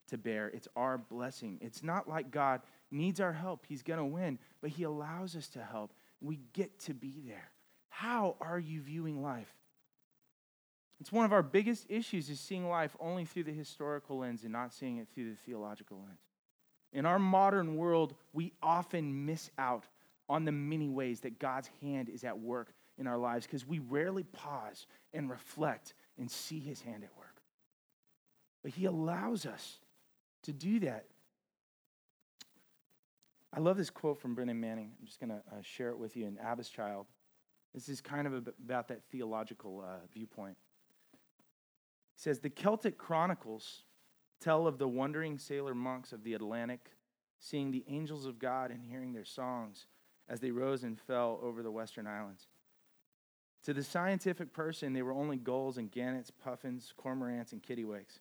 [0.07, 0.47] to bear.
[0.47, 1.59] It's our blessing.
[1.61, 3.65] It's not like God needs our help.
[3.67, 5.93] He's going to win, but He allows us to help.
[6.21, 7.51] We get to be there.
[7.89, 9.53] How are you viewing life?
[10.99, 14.53] It's one of our biggest issues is seeing life only through the historical lens and
[14.53, 16.19] not seeing it through the theological lens.
[16.93, 19.85] In our modern world, we often miss out
[20.29, 23.79] on the many ways that God's hand is at work in our lives because we
[23.79, 27.41] rarely pause and reflect and see his hand at work.
[28.63, 29.79] But he allows us
[30.45, 31.05] to do that.
[33.53, 34.91] I love this quote from Brennan Manning.
[34.99, 37.05] I'm just going to uh, share it with you in Abba's Child.
[37.73, 40.57] This is kind of about that theological uh, viewpoint.
[42.15, 43.83] He says The Celtic chronicles
[44.41, 46.91] tell of the wandering sailor monks of the Atlantic
[47.39, 49.87] seeing the angels of God and hearing their songs
[50.27, 52.47] as they rose and fell over the western islands.
[53.65, 58.19] To the scientific person, they were only gulls and gannets, puffins, cormorants, and kittiwakes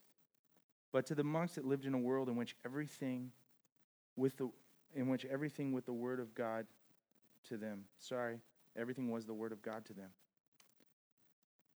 [0.95, 3.33] but to the monks that lived in a world in which everything
[4.15, 4.49] with the
[4.95, 6.67] in which everything with the word of God
[7.49, 7.87] to them.
[7.99, 8.39] Sorry,
[8.79, 10.11] everything was the word of God to them.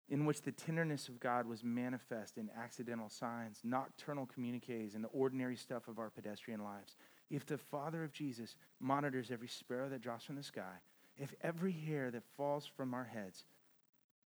[0.07, 5.09] In which the tenderness of God was manifest in accidental signs, nocturnal communiques, and the
[5.09, 6.95] ordinary stuff of our pedestrian lives.
[7.31, 10.75] If the Father of Jesus monitors every sparrow that drops from the sky,
[11.17, 13.45] if every hair that falls from our heads,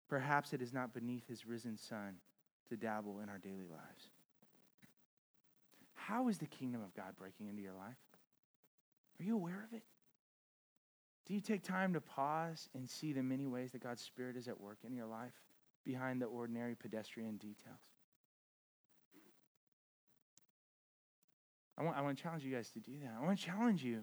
[0.08, 2.16] perhaps it is not beneath his risen Son
[2.68, 4.10] to dabble in our daily lives.
[6.06, 7.96] How is the kingdom of God breaking into your life?
[9.20, 9.84] Are you aware of it?
[11.26, 14.48] Do you take time to pause and see the many ways that God's Spirit is
[14.48, 15.34] at work in your life
[15.84, 17.78] behind the ordinary pedestrian details?
[21.78, 23.12] I want, I want to challenge you guys to do that.
[23.20, 24.02] I want to challenge you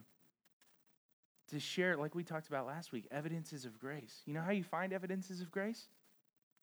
[1.50, 4.22] to share, like we talked about last week, evidences of grace.
[4.26, 5.90] You know how you find evidences of grace?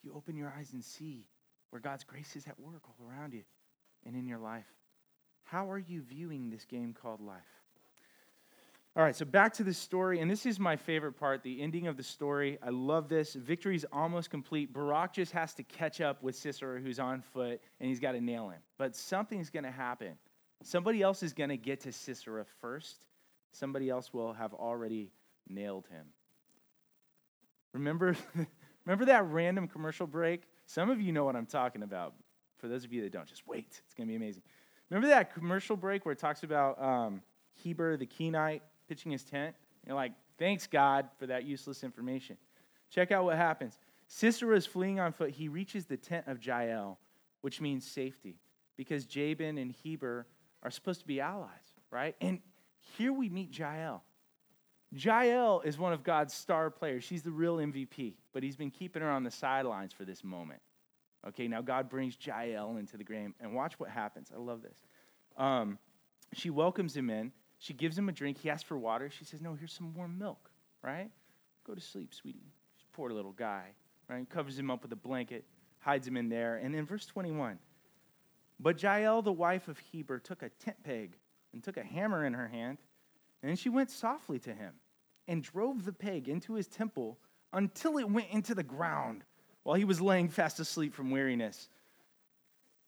[0.02, 1.26] You open your eyes and see
[1.70, 3.42] where God's grace is at work all around you
[4.04, 4.64] and in your life.
[5.46, 7.38] How are you viewing this game called life?
[8.96, 11.86] All right, so back to the story, and this is my favorite part the ending
[11.86, 12.58] of the story.
[12.62, 13.34] I love this.
[13.34, 14.72] Victory's almost complete.
[14.72, 18.20] Barak just has to catch up with Sisera, who's on foot, and he's got to
[18.20, 18.60] nail him.
[18.78, 20.14] But something's going to happen.
[20.62, 23.04] Somebody else is going to get to Sisera first,
[23.52, 25.12] somebody else will have already
[25.48, 26.06] nailed him.
[27.72, 28.16] Remember,
[28.84, 30.42] remember that random commercial break?
[30.64, 32.14] Some of you know what I'm talking about.
[32.56, 33.80] For those of you that don't, just wait.
[33.84, 34.42] It's going to be amazing.
[34.90, 37.22] Remember that commercial break where it talks about um,
[37.54, 39.54] Heber the Kenite pitching his tent?
[39.86, 42.36] You're like, thanks, God, for that useless information.
[42.90, 43.78] Check out what happens.
[44.08, 45.30] Sisera is fleeing on foot.
[45.30, 46.98] He reaches the tent of Jael,
[47.40, 48.36] which means safety,
[48.76, 50.26] because Jabin and Heber
[50.62, 51.50] are supposed to be allies,
[51.90, 52.14] right?
[52.20, 52.40] And
[52.96, 54.04] here we meet Jael.
[54.92, 57.02] Jael is one of God's star players.
[57.02, 60.60] She's the real MVP, but he's been keeping her on the sidelines for this moment.
[61.28, 64.30] Okay, now God brings Jael into the game, and watch what happens.
[64.34, 64.78] I love this.
[65.36, 65.78] Um,
[66.32, 67.32] she welcomes him in.
[67.58, 68.38] She gives him a drink.
[68.38, 69.10] He asks for water.
[69.10, 70.50] She says, No, here's some warm milk,
[70.82, 71.10] right?
[71.66, 72.52] Go to sleep, sweetie.
[72.92, 73.64] Poor little guy,
[74.08, 74.28] right?
[74.28, 75.44] Covers him up with a blanket,
[75.80, 76.56] hides him in there.
[76.56, 77.58] And in verse 21,
[78.60, 81.16] but Jael, the wife of Heber, took a tent peg
[81.52, 82.78] and took a hammer in her hand,
[83.42, 84.74] and she went softly to him
[85.28, 87.18] and drove the peg into his temple
[87.52, 89.24] until it went into the ground
[89.66, 91.68] while he was laying fast asleep from weariness.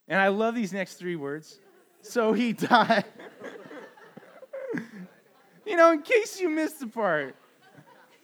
[0.06, 1.58] And I love these next three words.
[2.02, 3.04] So he died.
[5.66, 7.34] you know, in case you missed the part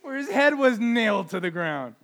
[0.02, 1.96] where his head was nailed to the ground.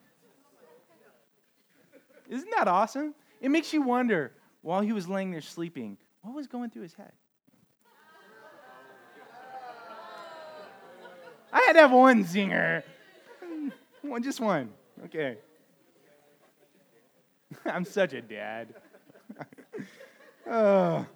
[2.28, 3.14] Isn't that awesome?
[3.40, 4.32] It makes you wonder
[4.62, 7.12] while he was laying there sleeping, what was going through his head?
[11.52, 12.82] I had to have one zinger.
[14.02, 14.70] One, just one.
[15.04, 15.36] Okay.
[17.64, 18.74] I'm such a dad.
[20.50, 21.06] oh.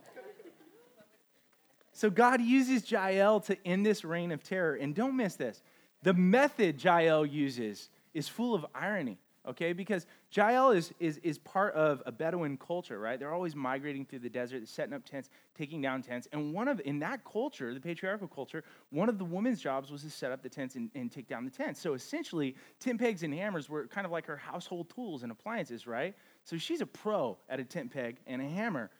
[1.92, 4.74] So God uses Jael to end this reign of terror.
[4.74, 5.62] And don't miss this.
[6.02, 9.72] The method Jael uses is full of irony okay?
[9.72, 13.18] Because Jael is, is, is part of a Bedouin culture, right?
[13.18, 16.28] They're always migrating through the desert, setting up tents, taking down tents.
[16.32, 20.02] And one of, in that culture, the patriarchal culture, one of the women's jobs was
[20.02, 21.80] to set up the tents and, and take down the tents.
[21.80, 25.86] So essentially, tent pegs and hammers were kind of like her household tools and appliances,
[25.86, 26.14] right?
[26.44, 28.90] So she's a pro at a tent peg and a hammer.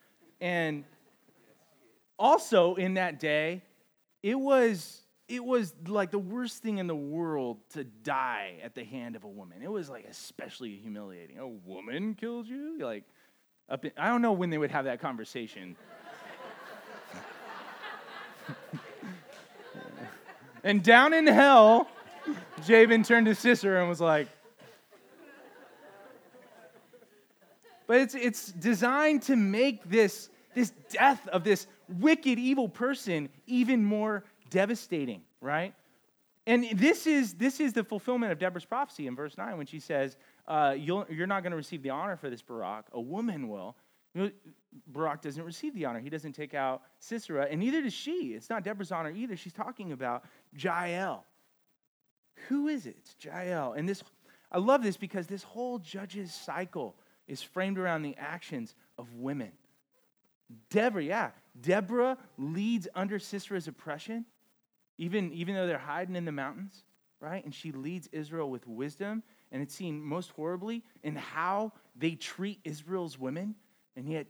[0.41, 0.85] And
[2.19, 3.63] also in that day,
[4.23, 8.85] it was it was like the worst thing in the world to die at the
[8.85, 9.63] hand of a woman.
[9.63, 11.39] It was like especially humiliating.
[11.39, 12.79] A woman killed you?
[12.79, 13.05] Like,
[13.69, 15.77] up in, I don't know when they would have that conversation.
[20.65, 21.89] and down in hell,
[22.67, 24.29] Jabin turned to Sisera and was like,
[27.87, 33.85] but it's, it's designed to make this, this death of this wicked, evil person even
[33.85, 35.75] more devastating, right?
[36.47, 39.81] And this is, this is the fulfillment of Deborah's prophecy in verse 9 when she
[39.81, 42.87] says, uh, you are not going to receive the honor for this Barak.
[42.93, 43.77] A woman will.
[44.87, 45.99] Barak doesn't receive the honor.
[45.99, 48.35] He doesn't take out Sisera, and neither does she.
[48.37, 49.37] It's not Deborah's honor either.
[49.37, 50.25] She's talking about
[50.57, 51.25] Jael.
[52.49, 52.95] Who is it?
[52.99, 53.73] It's Jael.
[53.73, 54.05] And this,
[54.53, 56.95] I love this because this whole judges cycle
[57.27, 59.51] is framed around the actions of women.
[60.71, 64.27] Deborah, yeah, Deborah leads under Sisera's oppression
[64.99, 66.85] even, even though they're hiding in the mountains,
[67.21, 67.45] right?
[67.45, 72.61] And she leads Israel with wisdom, and it's seen most horribly in how they treat
[72.65, 73.55] Israel's women,
[73.97, 74.27] and yet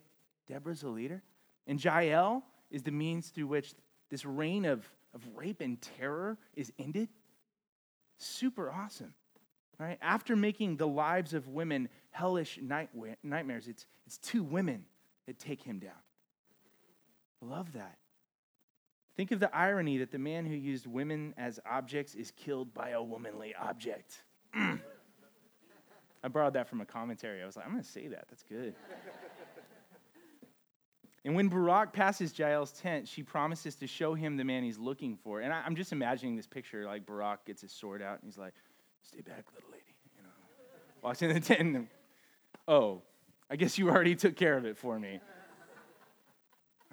[0.46, 1.22] Deborah's a leader.
[1.66, 3.74] And Jael is the means through which
[4.11, 7.09] this reign of, of rape and terror is ended.
[8.18, 9.14] Super awesome,
[9.79, 9.98] right?
[10.00, 14.85] After making the lives of women hellish nightmares, it's, it's two women
[15.27, 15.92] that take him down.
[17.40, 17.98] Love that.
[19.16, 22.90] Think of the irony that the man who used women as objects is killed by
[22.90, 24.22] a womanly object.
[24.55, 27.42] I borrowed that from a commentary.
[27.42, 28.24] I was like, I'm going to say that.
[28.29, 28.74] That's good.
[31.24, 35.16] and when Barak passes Jael's tent, she promises to show him the man he's looking
[35.16, 35.42] for.
[35.42, 38.38] And I, am just imagining this picture like Barak gets his sword out and he's
[38.38, 38.55] like,
[39.03, 39.85] Stay back, little lady.
[40.16, 40.31] You know,
[41.03, 41.88] walks in the tent and,
[42.66, 43.03] oh,
[43.50, 45.21] I guess you already took care of it for me.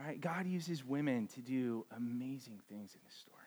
[0.03, 0.19] Right?
[0.19, 3.37] God uses women to do amazing things in this story.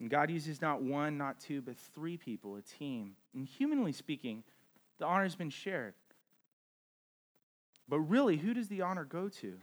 [0.00, 3.12] And God uses not one, not two, but three people, a team.
[3.34, 4.42] And humanly speaking,
[4.98, 5.94] the honor has been shared.
[7.88, 9.54] But really, who does the honor go to?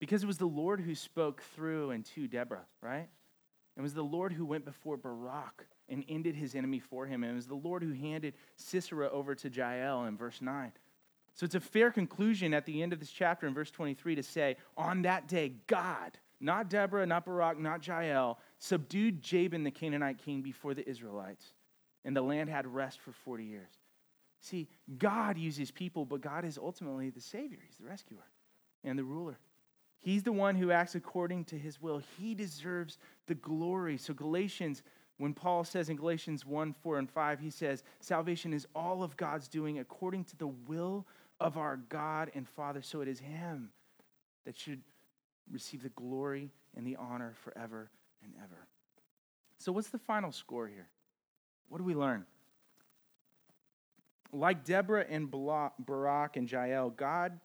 [0.00, 3.08] Because it was the Lord who spoke through and to Deborah, right?
[3.76, 7.22] It was the Lord who went before Barak and ended his enemy for him.
[7.22, 10.72] And it was the Lord who handed Sisera over to Jael in verse 9.
[11.34, 14.22] So it's a fair conclusion at the end of this chapter in verse 23 to
[14.22, 20.18] say, on that day, God, not Deborah, not Barak, not Jael, subdued Jabin, the Canaanite
[20.18, 21.54] king, before the Israelites.
[22.04, 23.70] And the land had rest for 40 years.
[24.40, 24.68] See,
[24.98, 27.58] God uses people, but God is ultimately the Savior.
[27.64, 28.26] He's the rescuer
[28.82, 29.38] and the ruler.
[30.00, 32.02] He's the one who acts according to his will.
[32.18, 33.96] He deserves the glory.
[33.96, 34.82] So, Galatians,
[35.18, 39.16] when Paul says in Galatians 1 4 and 5, he says, Salvation is all of
[39.16, 41.06] God's doing according to the will
[41.42, 42.82] of our God and Father.
[42.82, 43.70] So, it is Him
[44.44, 44.82] that should
[45.50, 47.90] receive the glory and the honor forever
[48.22, 48.66] and ever.
[49.58, 50.88] So, what's the final score here?
[51.68, 52.26] What do we learn?
[54.32, 57.38] Like Deborah and Barak and Jael, God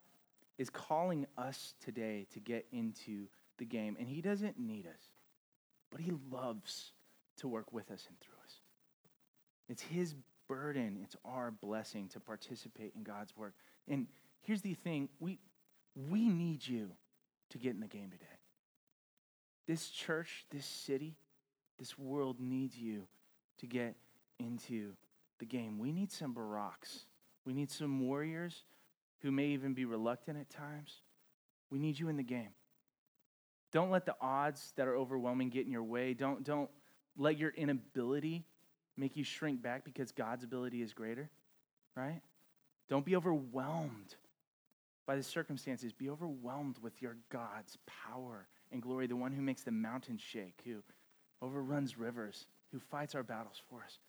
[0.57, 3.27] is calling us today to get into
[3.57, 3.97] the game.
[3.99, 5.09] And He doesn't need us,
[5.91, 6.93] but He loves
[7.37, 8.53] to work with us and through us.
[9.69, 10.15] It's His
[10.47, 13.53] burden, it's our blessing to participate in God's work.
[13.87, 14.07] And
[14.41, 15.39] here's the thing we,
[15.95, 16.91] we need you
[17.51, 18.25] to get in the game today.
[19.67, 21.15] This church, this city,
[21.77, 23.03] this world needs you
[23.59, 23.95] to get
[24.39, 24.93] into
[25.39, 25.77] the game.
[25.77, 27.05] We need some Baraks.
[27.45, 28.63] We need some warriors
[29.21, 31.01] who may even be reluctant at times.
[31.69, 32.49] We need you in the game.
[33.71, 36.13] Don't let the odds that are overwhelming get in your way.
[36.13, 36.69] Don't, don't
[37.17, 38.45] let your inability
[38.95, 41.29] make you shrink back because God's ability is greater,
[41.95, 42.21] right?
[42.89, 44.15] Don't be overwhelmed
[45.05, 45.93] by the circumstances.
[45.93, 50.61] Be overwhelmed with your God's power and glory, the one who makes the mountains shake,
[50.65, 50.83] who
[51.41, 53.99] overruns rivers, who fights our battles for us.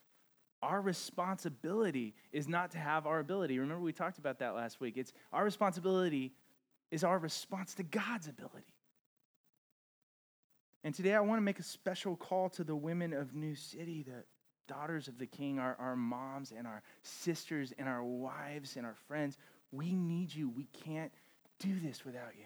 [0.61, 3.59] Our responsibility is not to have our ability.
[3.59, 4.97] Remember, we talked about that last week.
[4.97, 6.33] It's our responsibility
[6.91, 8.75] is our response to God's ability.
[10.83, 14.05] And today I want to make a special call to the women of New City,
[14.05, 14.25] the
[14.69, 18.95] daughters of the King, our, our moms and our sisters and our wives and our
[19.09, 19.37] friends.
[19.73, 20.49] We need you.
[20.49, 21.11] We can't
[21.59, 22.45] do this without you.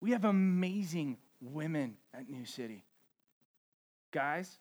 [0.00, 2.84] We have amazing women at New City.
[4.10, 4.58] Guys,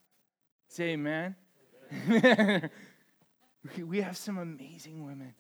[0.68, 1.36] say amen.
[3.86, 5.34] we have some amazing women.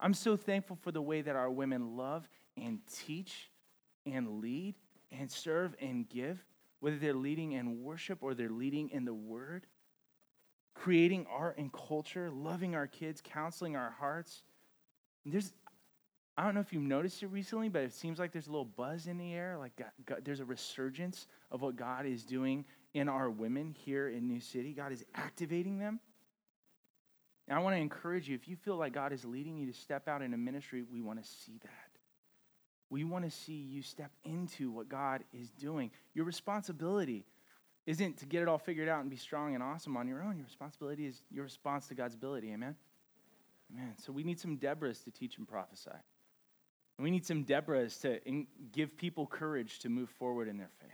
[0.00, 3.50] I'm so thankful for the way that our women love and teach
[4.04, 4.74] and lead
[5.12, 6.44] and serve and give,
[6.80, 9.66] whether they're leading in worship or they're leading in the word,
[10.76, 14.42] creating art and culture, loving our kids, counseling our hearts.
[15.24, 15.52] there's,
[16.36, 18.66] I don't know if you've noticed it recently, but it seems like there's a little
[18.66, 19.56] buzz in the air.
[19.58, 24.08] Like God, God, there's a resurgence of what God is doing in our women here
[24.08, 24.72] in New City.
[24.72, 25.98] God is activating them.
[27.48, 29.72] And I want to encourage you if you feel like God is leading you to
[29.72, 31.70] step out in a ministry, we want to see that.
[32.90, 35.90] We want to see you step into what God is doing.
[36.14, 37.24] Your responsibility
[37.86, 40.36] isn't to get it all figured out and be strong and awesome on your own.
[40.36, 42.52] Your responsibility is your response to God's ability.
[42.52, 42.74] Amen?
[43.72, 43.94] Amen.
[44.04, 45.90] So we need some Deborahs to teach and prophesy.
[45.90, 48.18] And we need some Deborahs to
[48.72, 50.90] give people courage to move forward in their faith.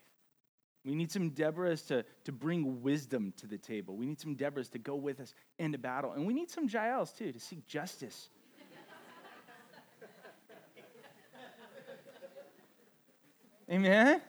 [0.84, 3.96] We need some Deborahs to, to bring wisdom to the table.
[3.96, 6.12] We need some Deborahs to go with us into battle.
[6.12, 8.30] And we need some Jaels, too, to seek justice.
[13.70, 14.20] Amen?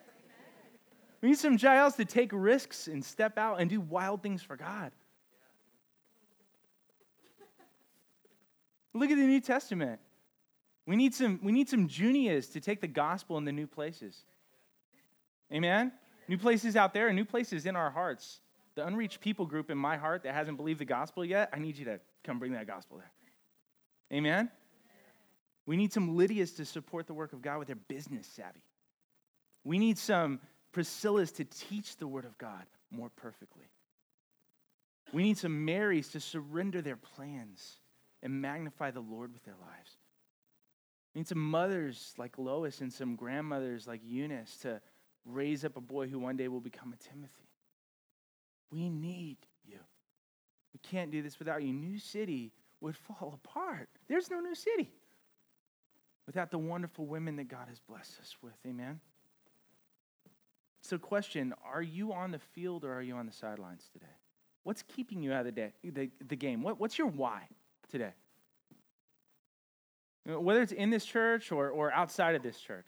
[1.23, 4.57] We need some Jaels to take risks and step out and do wild things for
[4.57, 4.91] God.
[8.93, 10.01] Look at the New Testament.
[10.85, 14.25] We need some, we need some Junias to take the gospel in the new places.
[15.49, 15.93] Amen?
[16.27, 18.41] New places out there and new places in our hearts.
[18.75, 21.77] The unreached people group in my heart that hasn't believed the gospel yet, I need
[21.77, 23.11] you to come bring that gospel there.
[24.11, 24.51] Amen?
[25.65, 28.61] We need some Lydias to support the work of God with their business savvy.
[29.63, 30.41] We need some
[30.73, 33.69] Priscillas to teach the word of God more perfectly.
[35.11, 37.77] We need some Marys to surrender their plans
[38.21, 39.97] and magnify the Lord with their lives.
[41.13, 44.81] We need some mothers like Lois and some grandmothers like Eunice to
[45.25, 47.49] raise up a boy who one day will become a Timothy.
[48.71, 49.77] We need you.
[50.73, 51.71] We can't do this without you.
[51.71, 52.51] New City
[52.81, 53.89] would fall apart.
[54.07, 54.91] There's no new city
[56.25, 58.53] without the wonderful women that God has blessed us with.
[58.67, 58.99] Amen.
[60.83, 64.05] So, question Are you on the field or are you on the sidelines today?
[64.63, 66.61] What's keeping you out of the, day, the, the game?
[66.61, 67.47] What, what's your why
[67.89, 68.13] today?
[70.25, 72.87] Whether it's in this church or, or outside of this church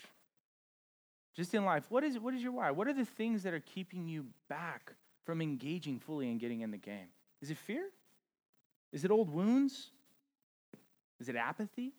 [1.35, 2.71] just in life, what is, what is your why?
[2.71, 4.93] What are the things that are keeping you back
[5.25, 7.07] from engaging fully and getting in the game?
[7.41, 7.83] Is it fear?
[8.93, 9.89] Is it old wounds?
[11.19, 11.93] Is it apathy?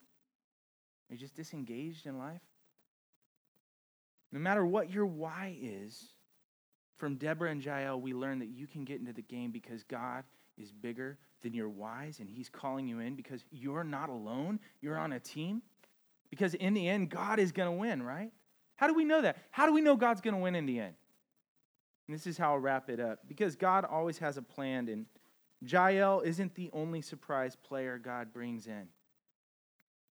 [1.10, 2.40] Are you just disengaged in life?
[4.32, 6.12] No matter what your why is,
[6.96, 10.24] from Deborah and Jael, we learn that you can get into the game because God
[10.58, 14.58] is bigger than your whys and He's calling you in because you're not alone.
[14.80, 15.62] You're on a team.
[16.30, 18.32] Because in the end, God is going to win, right?
[18.76, 19.36] How do we know that?
[19.50, 20.94] How do we know God's going to win in the end?
[22.08, 23.20] And this is how I'll wrap it up.
[23.28, 25.06] Because God always has a plan, and
[25.60, 28.88] Jael isn't the only surprise player God brings in.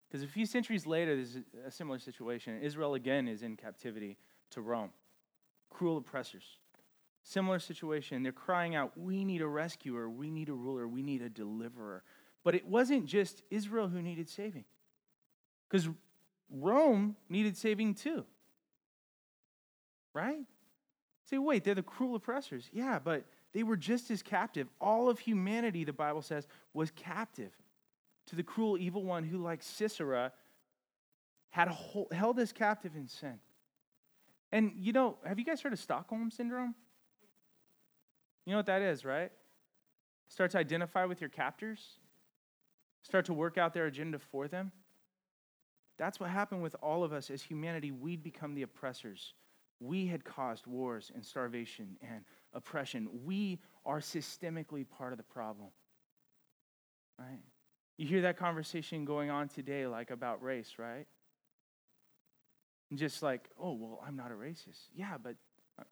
[0.10, 2.60] Because a few centuries later, there's a similar situation.
[2.62, 4.18] Israel again is in captivity
[4.52, 4.90] to Rome.
[5.70, 6.44] Cruel oppressors.
[7.22, 8.24] Similar situation.
[8.24, 12.04] They're crying out, We need a rescuer, we need a ruler, we need a deliverer.
[12.44, 14.64] But it wasn't just Israel who needed saving,
[15.70, 15.90] because
[16.50, 18.26] Rome needed saving too.
[20.14, 20.46] Right?
[21.30, 22.68] Say, wait, they're the cruel oppressors.
[22.74, 24.68] Yeah, but they were just as captive.
[24.82, 27.52] All of humanity, the Bible says, was captive
[28.30, 30.32] to the cruel evil one who, like Sisera,
[31.50, 33.40] had hold, held us captive in sin.
[34.52, 36.76] And you know, have you guys heard of Stockholm syndrome?
[38.46, 39.32] You know what that is, right?
[40.28, 42.00] Start to identify with your captors,
[43.02, 44.72] start to work out their agenda for them.
[45.98, 47.92] That's what happened with all of us as humanity.
[47.92, 49.34] We'd become the oppressors.
[49.80, 52.24] We had caused wars and starvation and
[52.54, 53.10] oppression.
[53.26, 55.70] We are systemically part of the problem.
[57.18, 57.40] Right?
[58.00, 61.06] You hear that conversation going on today, like about race, right?
[62.90, 64.88] And just like, oh, well, I'm not a racist.
[64.96, 65.36] Yeah, but
[65.78, 65.84] uh,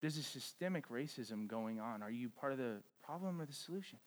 [0.00, 2.00] there's a systemic racism going on.
[2.00, 3.98] Are you part of the problem or the solution?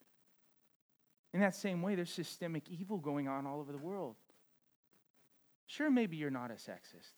[1.34, 4.16] In that same way, there's systemic evil going on all over the world.
[5.68, 7.12] Sure, maybe you're not a sexist,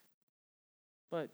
[1.11, 1.29] but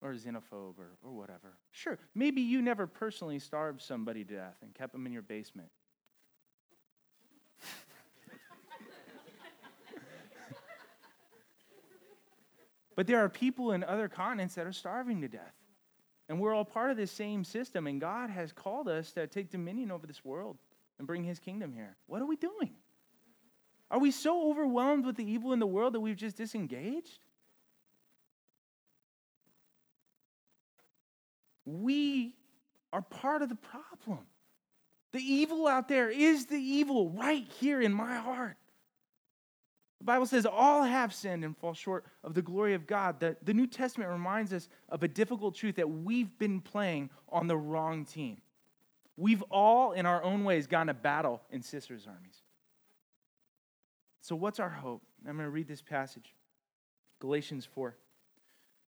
[0.00, 1.58] or xenophobe or, or whatever.
[1.72, 5.68] Sure, maybe you never personally starved somebody to death and kept them in your basement.
[12.96, 15.54] But there are people in other continents that are starving to death.
[16.28, 19.50] And we're all part of this same system, and God has called us to take
[19.50, 20.58] dominion over this world
[20.98, 21.96] and bring his kingdom here.
[22.06, 22.70] What are we doing?
[23.90, 27.18] Are we so overwhelmed with the evil in the world that we've just disengaged?
[31.66, 32.34] We
[32.92, 34.26] are part of the problem.
[35.12, 38.56] The evil out there is the evil right here in my heart.
[40.00, 43.20] The Bible says all have sinned and fall short of the glory of God.
[43.20, 47.46] The, the New Testament reminds us of a difficult truth that we've been playing on
[47.46, 48.38] the wrong team.
[49.18, 52.40] We've all, in our own ways, gone to battle in Sisera's armies.
[54.22, 55.02] So, what's our hope?
[55.26, 56.34] I'm going to read this passage
[57.18, 57.94] Galatians 4.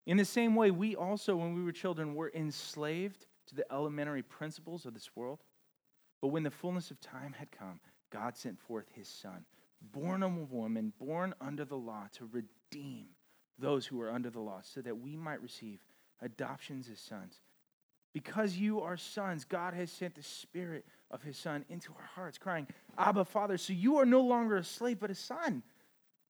[0.07, 4.23] In the same way, we also, when we were children, were enslaved to the elementary
[4.23, 5.43] principles of this world.
[6.21, 7.79] But when the fullness of time had come,
[8.11, 9.45] God sent forth his Son,
[9.91, 13.07] born of a woman, born under the law, to redeem
[13.57, 15.79] those who were under the law, so that we might receive
[16.21, 17.41] adoptions as sons.
[18.13, 22.37] Because you are sons, God has sent the Spirit of his Son into our hearts,
[22.37, 22.67] crying,
[22.97, 23.57] Abba, Father.
[23.57, 25.61] So you are no longer a slave, but a son.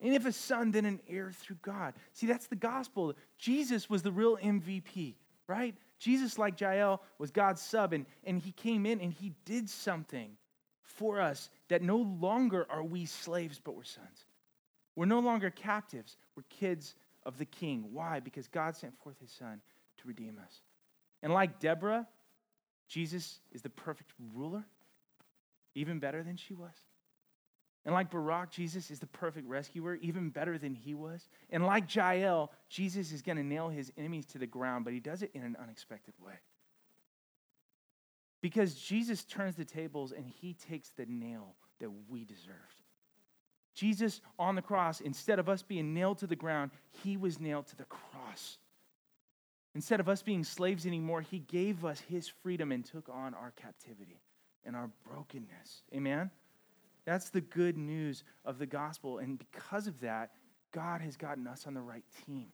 [0.02, 1.94] And if a son, then an heir through God.
[2.12, 3.14] See, that's the gospel.
[3.38, 5.16] Jesus was the real MVP,
[5.48, 5.76] right?
[6.00, 10.32] Jesus, like Jael, was God's sub, and, and he came in and he did something
[10.86, 14.26] for us that no longer are we slaves, but we're sons.
[14.96, 17.90] We're no longer captives, we're kids of the king.
[17.92, 18.20] Why?
[18.20, 19.62] Because God sent forth his son
[19.98, 20.62] to redeem us.
[21.22, 22.08] And like Deborah,
[22.88, 24.64] Jesus is the perfect ruler,
[25.74, 26.74] even better than she was.
[27.86, 31.28] And like Barak, Jesus is the perfect rescuer, even better than he was.
[31.52, 35.00] And like Jael, Jesus is going to nail his enemies to the ground, but he
[35.00, 36.34] does it in an unexpected way.
[38.46, 42.84] Because Jesus turns the tables and he takes the nail that we deserved.
[43.74, 47.66] Jesus on the cross, instead of us being nailed to the ground, he was nailed
[47.70, 48.60] to the cross.
[49.74, 53.52] Instead of us being slaves anymore, he gave us his freedom and took on our
[53.56, 54.22] captivity
[54.64, 55.82] and our brokenness.
[55.96, 56.30] Amen?
[57.04, 59.18] That's the good news of the gospel.
[59.18, 60.34] And because of that,
[60.72, 62.50] God has gotten us on the right team.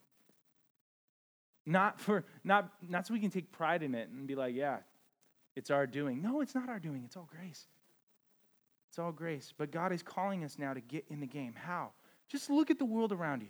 [1.66, 4.78] Not for not not so we can take pride in it and be like, yeah,
[5.56, 6.22] it's our doing.
[6.22, 7.04] No, it's not our doing.
[7.06, 7.68] It's all grace.
[8.90, 9.54] It's all grace.
[9.58, 11.54] But God is calling us now to get in the game.
[11.54, 11.92] How?
[12.30, 13.50] Just look at the world around you.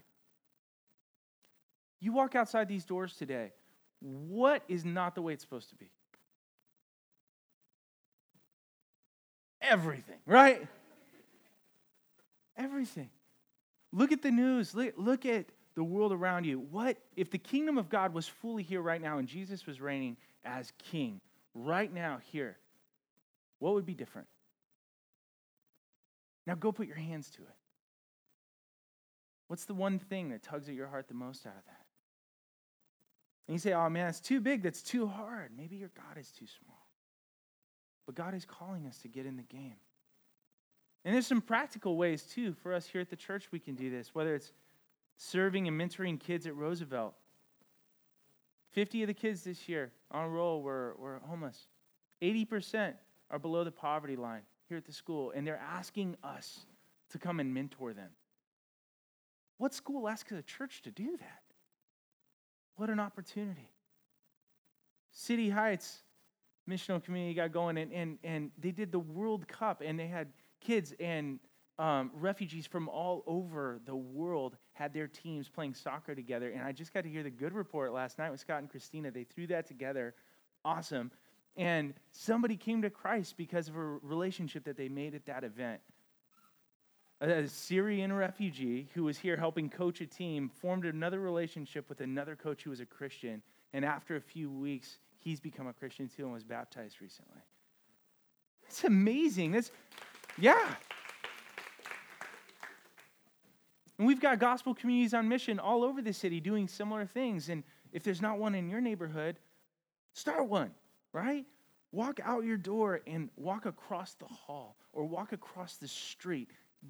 [2.00, 3.52] You walk outside these doors today.
[4.00, 5.92] What is not the way it's supposed to be?
[9.62, 10.68] Everything, right?
[12.58, 13.10] Everything.
[13.94, 14.74] Look at the news.
[14.74, 15.46] Look, at
[15.76, 16.60] the world around you.
[16.60, 20.18] What if the kingdom of God was fully here right now and Jesus was reigning
[20.44, 21.22] as king
[21.54, 22.58] right now here?
[23.60, 24.28] What would be different?
[26.48, 27.56] Now go put your hands to it.
[29.48, 31.86] What's the one thing that tugs at your heart the most out of that?
[33.48, 35.52] And you say, oh man, it's too big, that's too hard.
[35.56, 36.88] Maybe your God is too small.
[38.06, 39.76] But God is calling us to get in the game.
[41.04, 43.90] And there's some practical ways too for us here at the church we can do
[43.90, 44.54] this, whether it's
[45.18, 47.14] serving and mentoring kids at Roosevelt.
[48.72, 51.68] 50 of the kids this year on roll were, were homeless.
[52.22, 52.94] 80%
[53.30, 56.66] are below the poverty line here at the school, and they're asking us
[57.10, 58.10] to come and mentor them.
[59.58, 61.42] What school asks a church to do that?
[62.78, 63.70] What an opportunity.
[65.12, 66.04] City Heights
[66.70, 70.28] missional community got going, and, and, and they did the World Cup, and they had
[70.62, 71.40] kids and
[71.80, 76.52] um, refugees from all over the world had their teams playing soccer together.
[76.52, 79.12] And I just got to hear the good report last night with Scott and Christina.
[79.12, 80.14] They threw that together.
[80.64, 81.12] Awesome.
[81.58, 85.82] And somebody came to Christ because of a relationship that they made at that event.
[87.20, 92.36] A Syrian refugee who was here helping coach a team formed another relationship with another
[92.36, 93.44] coach who was a Christian.
[93.74, 97.42] And after a few weeks, he's become a Christian too and was baptized recently.
[98.68, 99.52] It's amazing.
[99.52, 99.72] That's,
[100.40, 100.76] yeah.
[104.02, 107.50] And we've got gospel communities on mission all over the city doing similar things.
[107.50, 109.38] And if there's not one in your neighborhood,
[110.14, 110.72] start one,
[111.14, 111.46] right?
[111.92, 116.50] Walk out your door and walk across the hall or walk across the street.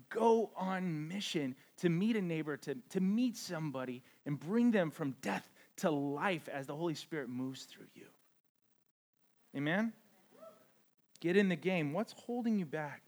[0.10, 5.14] Go on mission to meet a neighbor, to, to meet somebody, and bring them from
[5.22, 8.06] death to life as the Holy Spirit moves through you.
[9.54, 9.92] Amen?
[11.20, 11.92] Get in the game.
[11.92, 13.02] What's holding you back?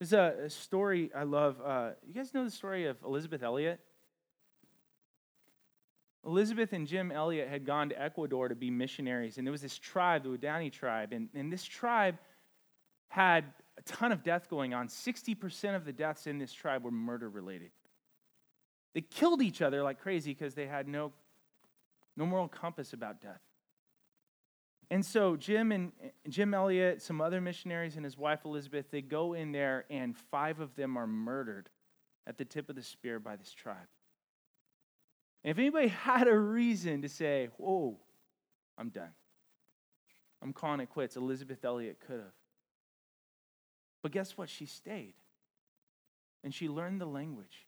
[0.00, 1.60] There's a, a story I love.
[1.62, 3.80] Uh, you guys know the story of Elizabeth Elliot?
[6.24, 9.76] Elizabeth and Jim Elliot had gone to Ecuador to be missionaries, and there was this
[9.76, 12.16] tribe, the Waodani tribe, and, and this tribe
[13.08, 13.44] had
[13.76, 14.88] a ton of death going on.
[14.88, 17.70] 60% of the deaths in this tribe were murder related.
[18.94, 21.12] They killed each other like crazy because they had no,
[22.16, 23.40] no moral compass about death.
[24.90, 25.92] And so Jim and
[26.28, 30.58] Jim Elliot, some other missionaries, and his wife Elizabeth, they go in there, and five
[30.58, 31.70] of them are murdered
[32.26, 33.76] at the tip of the spear by this tribe.
[35.44, 37.98] And if anybody had a reason to say, "Whoa,
[38.76, 39.14] I'm done,"
[40.42, 41.16] I'm calling it quits.
[41.16, 42.34] Elizabeth Elliot could have.
[44.02, 44.48] But guess what?
[44.48, 45.14] She stayed.
[46.42, 47.66] And she learned the language.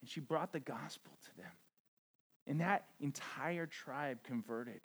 [0.00, 1.52] And she brought the gospel to them.
[2.46, 4.80] And that entire tribe converted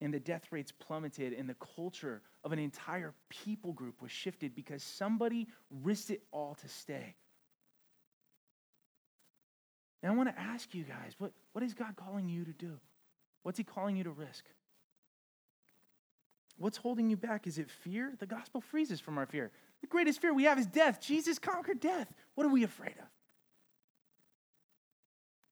[0.00, 4.54] and the death rates plummeted, and the culture of an entire people group was shifted
[4.54, 5.48] because somebody
[5.82, 7.14] risked it all to stay.
[10.02, 12.78] And I want to ask you guys what, what is God calling you to do?
[13.42, 14.44] What's He calling you to risk?
[16.58, 17.46] What's holding you back?
[17.46, 18.12] Is it fear?
[18.18, 19.50] The gospel frees us from our fear.
[19.80, 21.00] The greatest fear we have is death.
[21.00, 22.12] Jesus conquered death.
[22.34, 23.06] What are we afraid of?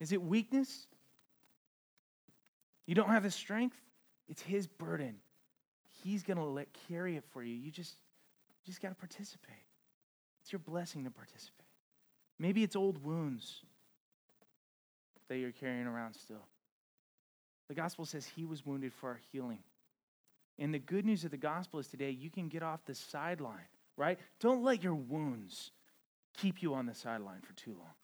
[0.00, 0.86] Is it weakness?
[2.86, 3.76] You don't have the strength?
[4.28, 5.16] It's his burden.
[6.02, 7.54] He's going to let carry it for you.
[7.54, 7.94] You just
[8.64, 9.54] you just got to participate.
[10.42, 11.66] It's your blessing to participate.
[12.38, 13.62] Maybe it's old wounds
[15.28, 16.46] that you're carrying around still.
[17.68, 19.60] The gospel says he was wounded for our healing.
[20.58, 23.68] And the good news of the gospel is today you can get off the sideline,
[23.96, 24.18] right?
[24.40, 25.70] Don't let your wounds
[26.36, 27.94] keep you on the sideline for too long.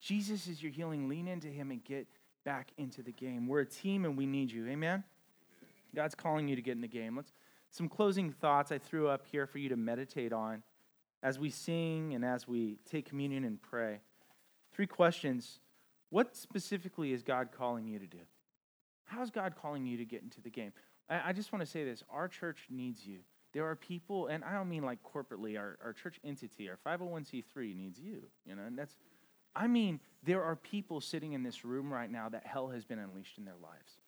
[0.00, 1.08] Jesus is your healing.
[1.08, 2.06] Lean into him and get
[2.44, 3.48] back into the game.
[3.48, 4.66] We're a team and we need you.
[4.68, 5.02] Amen?
[5.94, 7.16] God's calling you to get in the game.
[7.16, 7.32] Let's
[7.70, 10.62] some closing thoughts I threw up here for you to meditate on
[11.22, 14.00] as we sing and as we take communion and pray.
[14.72, 15.60] Three questions.
[16.10, 18.20] What specifically is God calling you to do?
[19.04, 20.72] How's God calling you to get into the game?
[21.08, 23.18] I, I just want to say this our church needs you.
[23.52, 27.74] There are people, and I don't mean like corporately, our, our church entity, our 501c3
[27.74, 28.24] needs you.
[28.44, 28.94] You know, and that's,
[29.56, 32.98] I mean, there are people sitting in this room right now that hell has been
[32.98, 33.98] unleashed in their lives.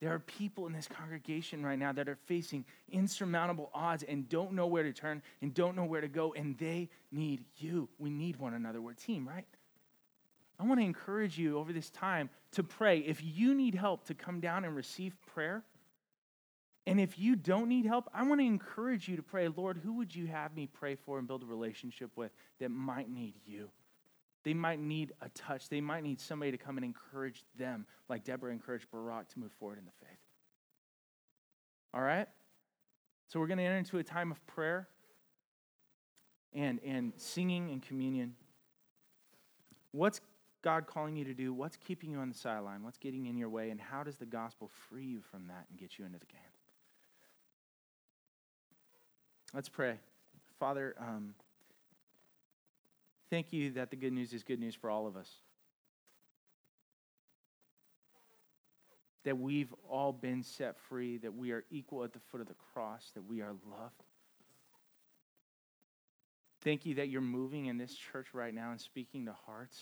[0.00, 4.52] There are people in this congregation right now that are facing insurmountable odds and don't
[4.52, 7.88] know where to turn and don't know where to go, and they need you.
[7.98, 8.80] We need one another.
[8.80, 9.44] We're a team, right?
[10.58, 12.98] I want to encourage you over this time to pray.
[12.98, 15.64] If you need help, to come down and receive prayer.
[16.86, 19.94] And if you don't need help, I want to encourage you to pray, Lord, who
[19.94, 23.70] would you have me pray for and build a relationship with that might need you?
[24.42, 25.68] They might need a touch.
[25.68, 29.52] They might need somebody to come and encourage them, like Deborah encouraged Barak to move
[29.58, 30.18] forward in the faith.
[31.92, 32.26] All right?
[33.28, 34.88] So we're going to enter into a time of prayer
[36.54, 38.34] and, and singing and communion.
[39.92, 40.20] What's
[40.62, 41.52] God calling you to do?
[41.52, 42.82] What's keeping you on the sideline?
[42.82, 43.70] What's getting in your way?
[43.70, 46.40] And how does the gospel free you from that and get you into the game?
[49.52, 49.98] Let's pray.
[50.58, 51.34] Father, um,
[53.30, 55.30] Thank you that the good news is good news for all of us.
[59.24, 62.56] That we've all been set free, that we are equal at the foot of the
[62.74, 64.02] cross, that we are loved.
[66.62, 69.80] Thank you that you're moving in this church right now and speaking to hearts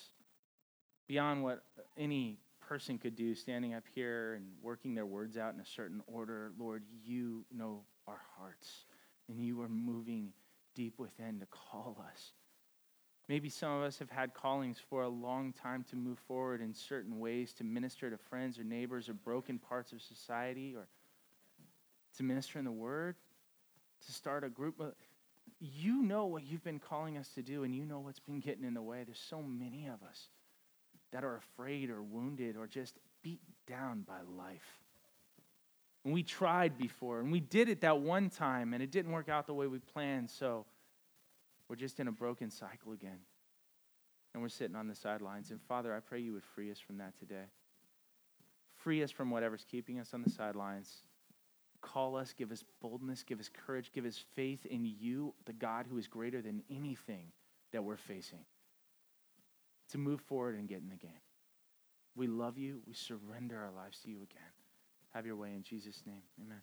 [1.08, 1.62] beyond what
[1.96, 6.02] any person could do standing up here and working their words out in a certain
[6.06, 6.52] order.
[6.58, 8.84] Lord, you know our hearts,
[9.28, 10.32] and you are moving
[10.74, 12.32] deep within to call us.
[13.28, 16.72] Maybe some of us have had callings for a long time to move forward in
[16.72, 20.88] certain ways to minister to friends or neighbors or broken parts of society or
[22.16, 23.16] to minister in the word,
[24.06, 24.82] to start a group.
[25.60, 28.64] You know what you've been calling us to do, and you know what's been getting
[28.64, 29.02] in the way.
[29.04, 30.28] There's so many of us
[31.12, 34.78] that are afraid or wounded or just beat down by life.
[36.04, 39.28] And we tried before, and we did it that one time, and it didn't work
[39.28, 40.64] out the way we planned, so
[41.68, 43.18] we're just in a broken cycle again.
[44.34, 45.50] And we're sitting on the sidelines.
[45.50, 47.46] And Father, I pray you would free us from that today.
[48.76, 51.02] Free us from whatever's keeping us on the sidelines.
[51.80, 55.86] Call us, give us boldness, give us courage, give us faith in you, the God
[55.88, 57.32] who is greater than anything
[57.72, 58.44] that we're facing
[59.90, 61.10] to move forward and get in the game.
[62.14, 62.80] We love you.
[62.86, 64.52] We surrender our lives to you again.
[65.14, 66.22] Have your way in Jesus' name.
[66.40, 66.60] Amen.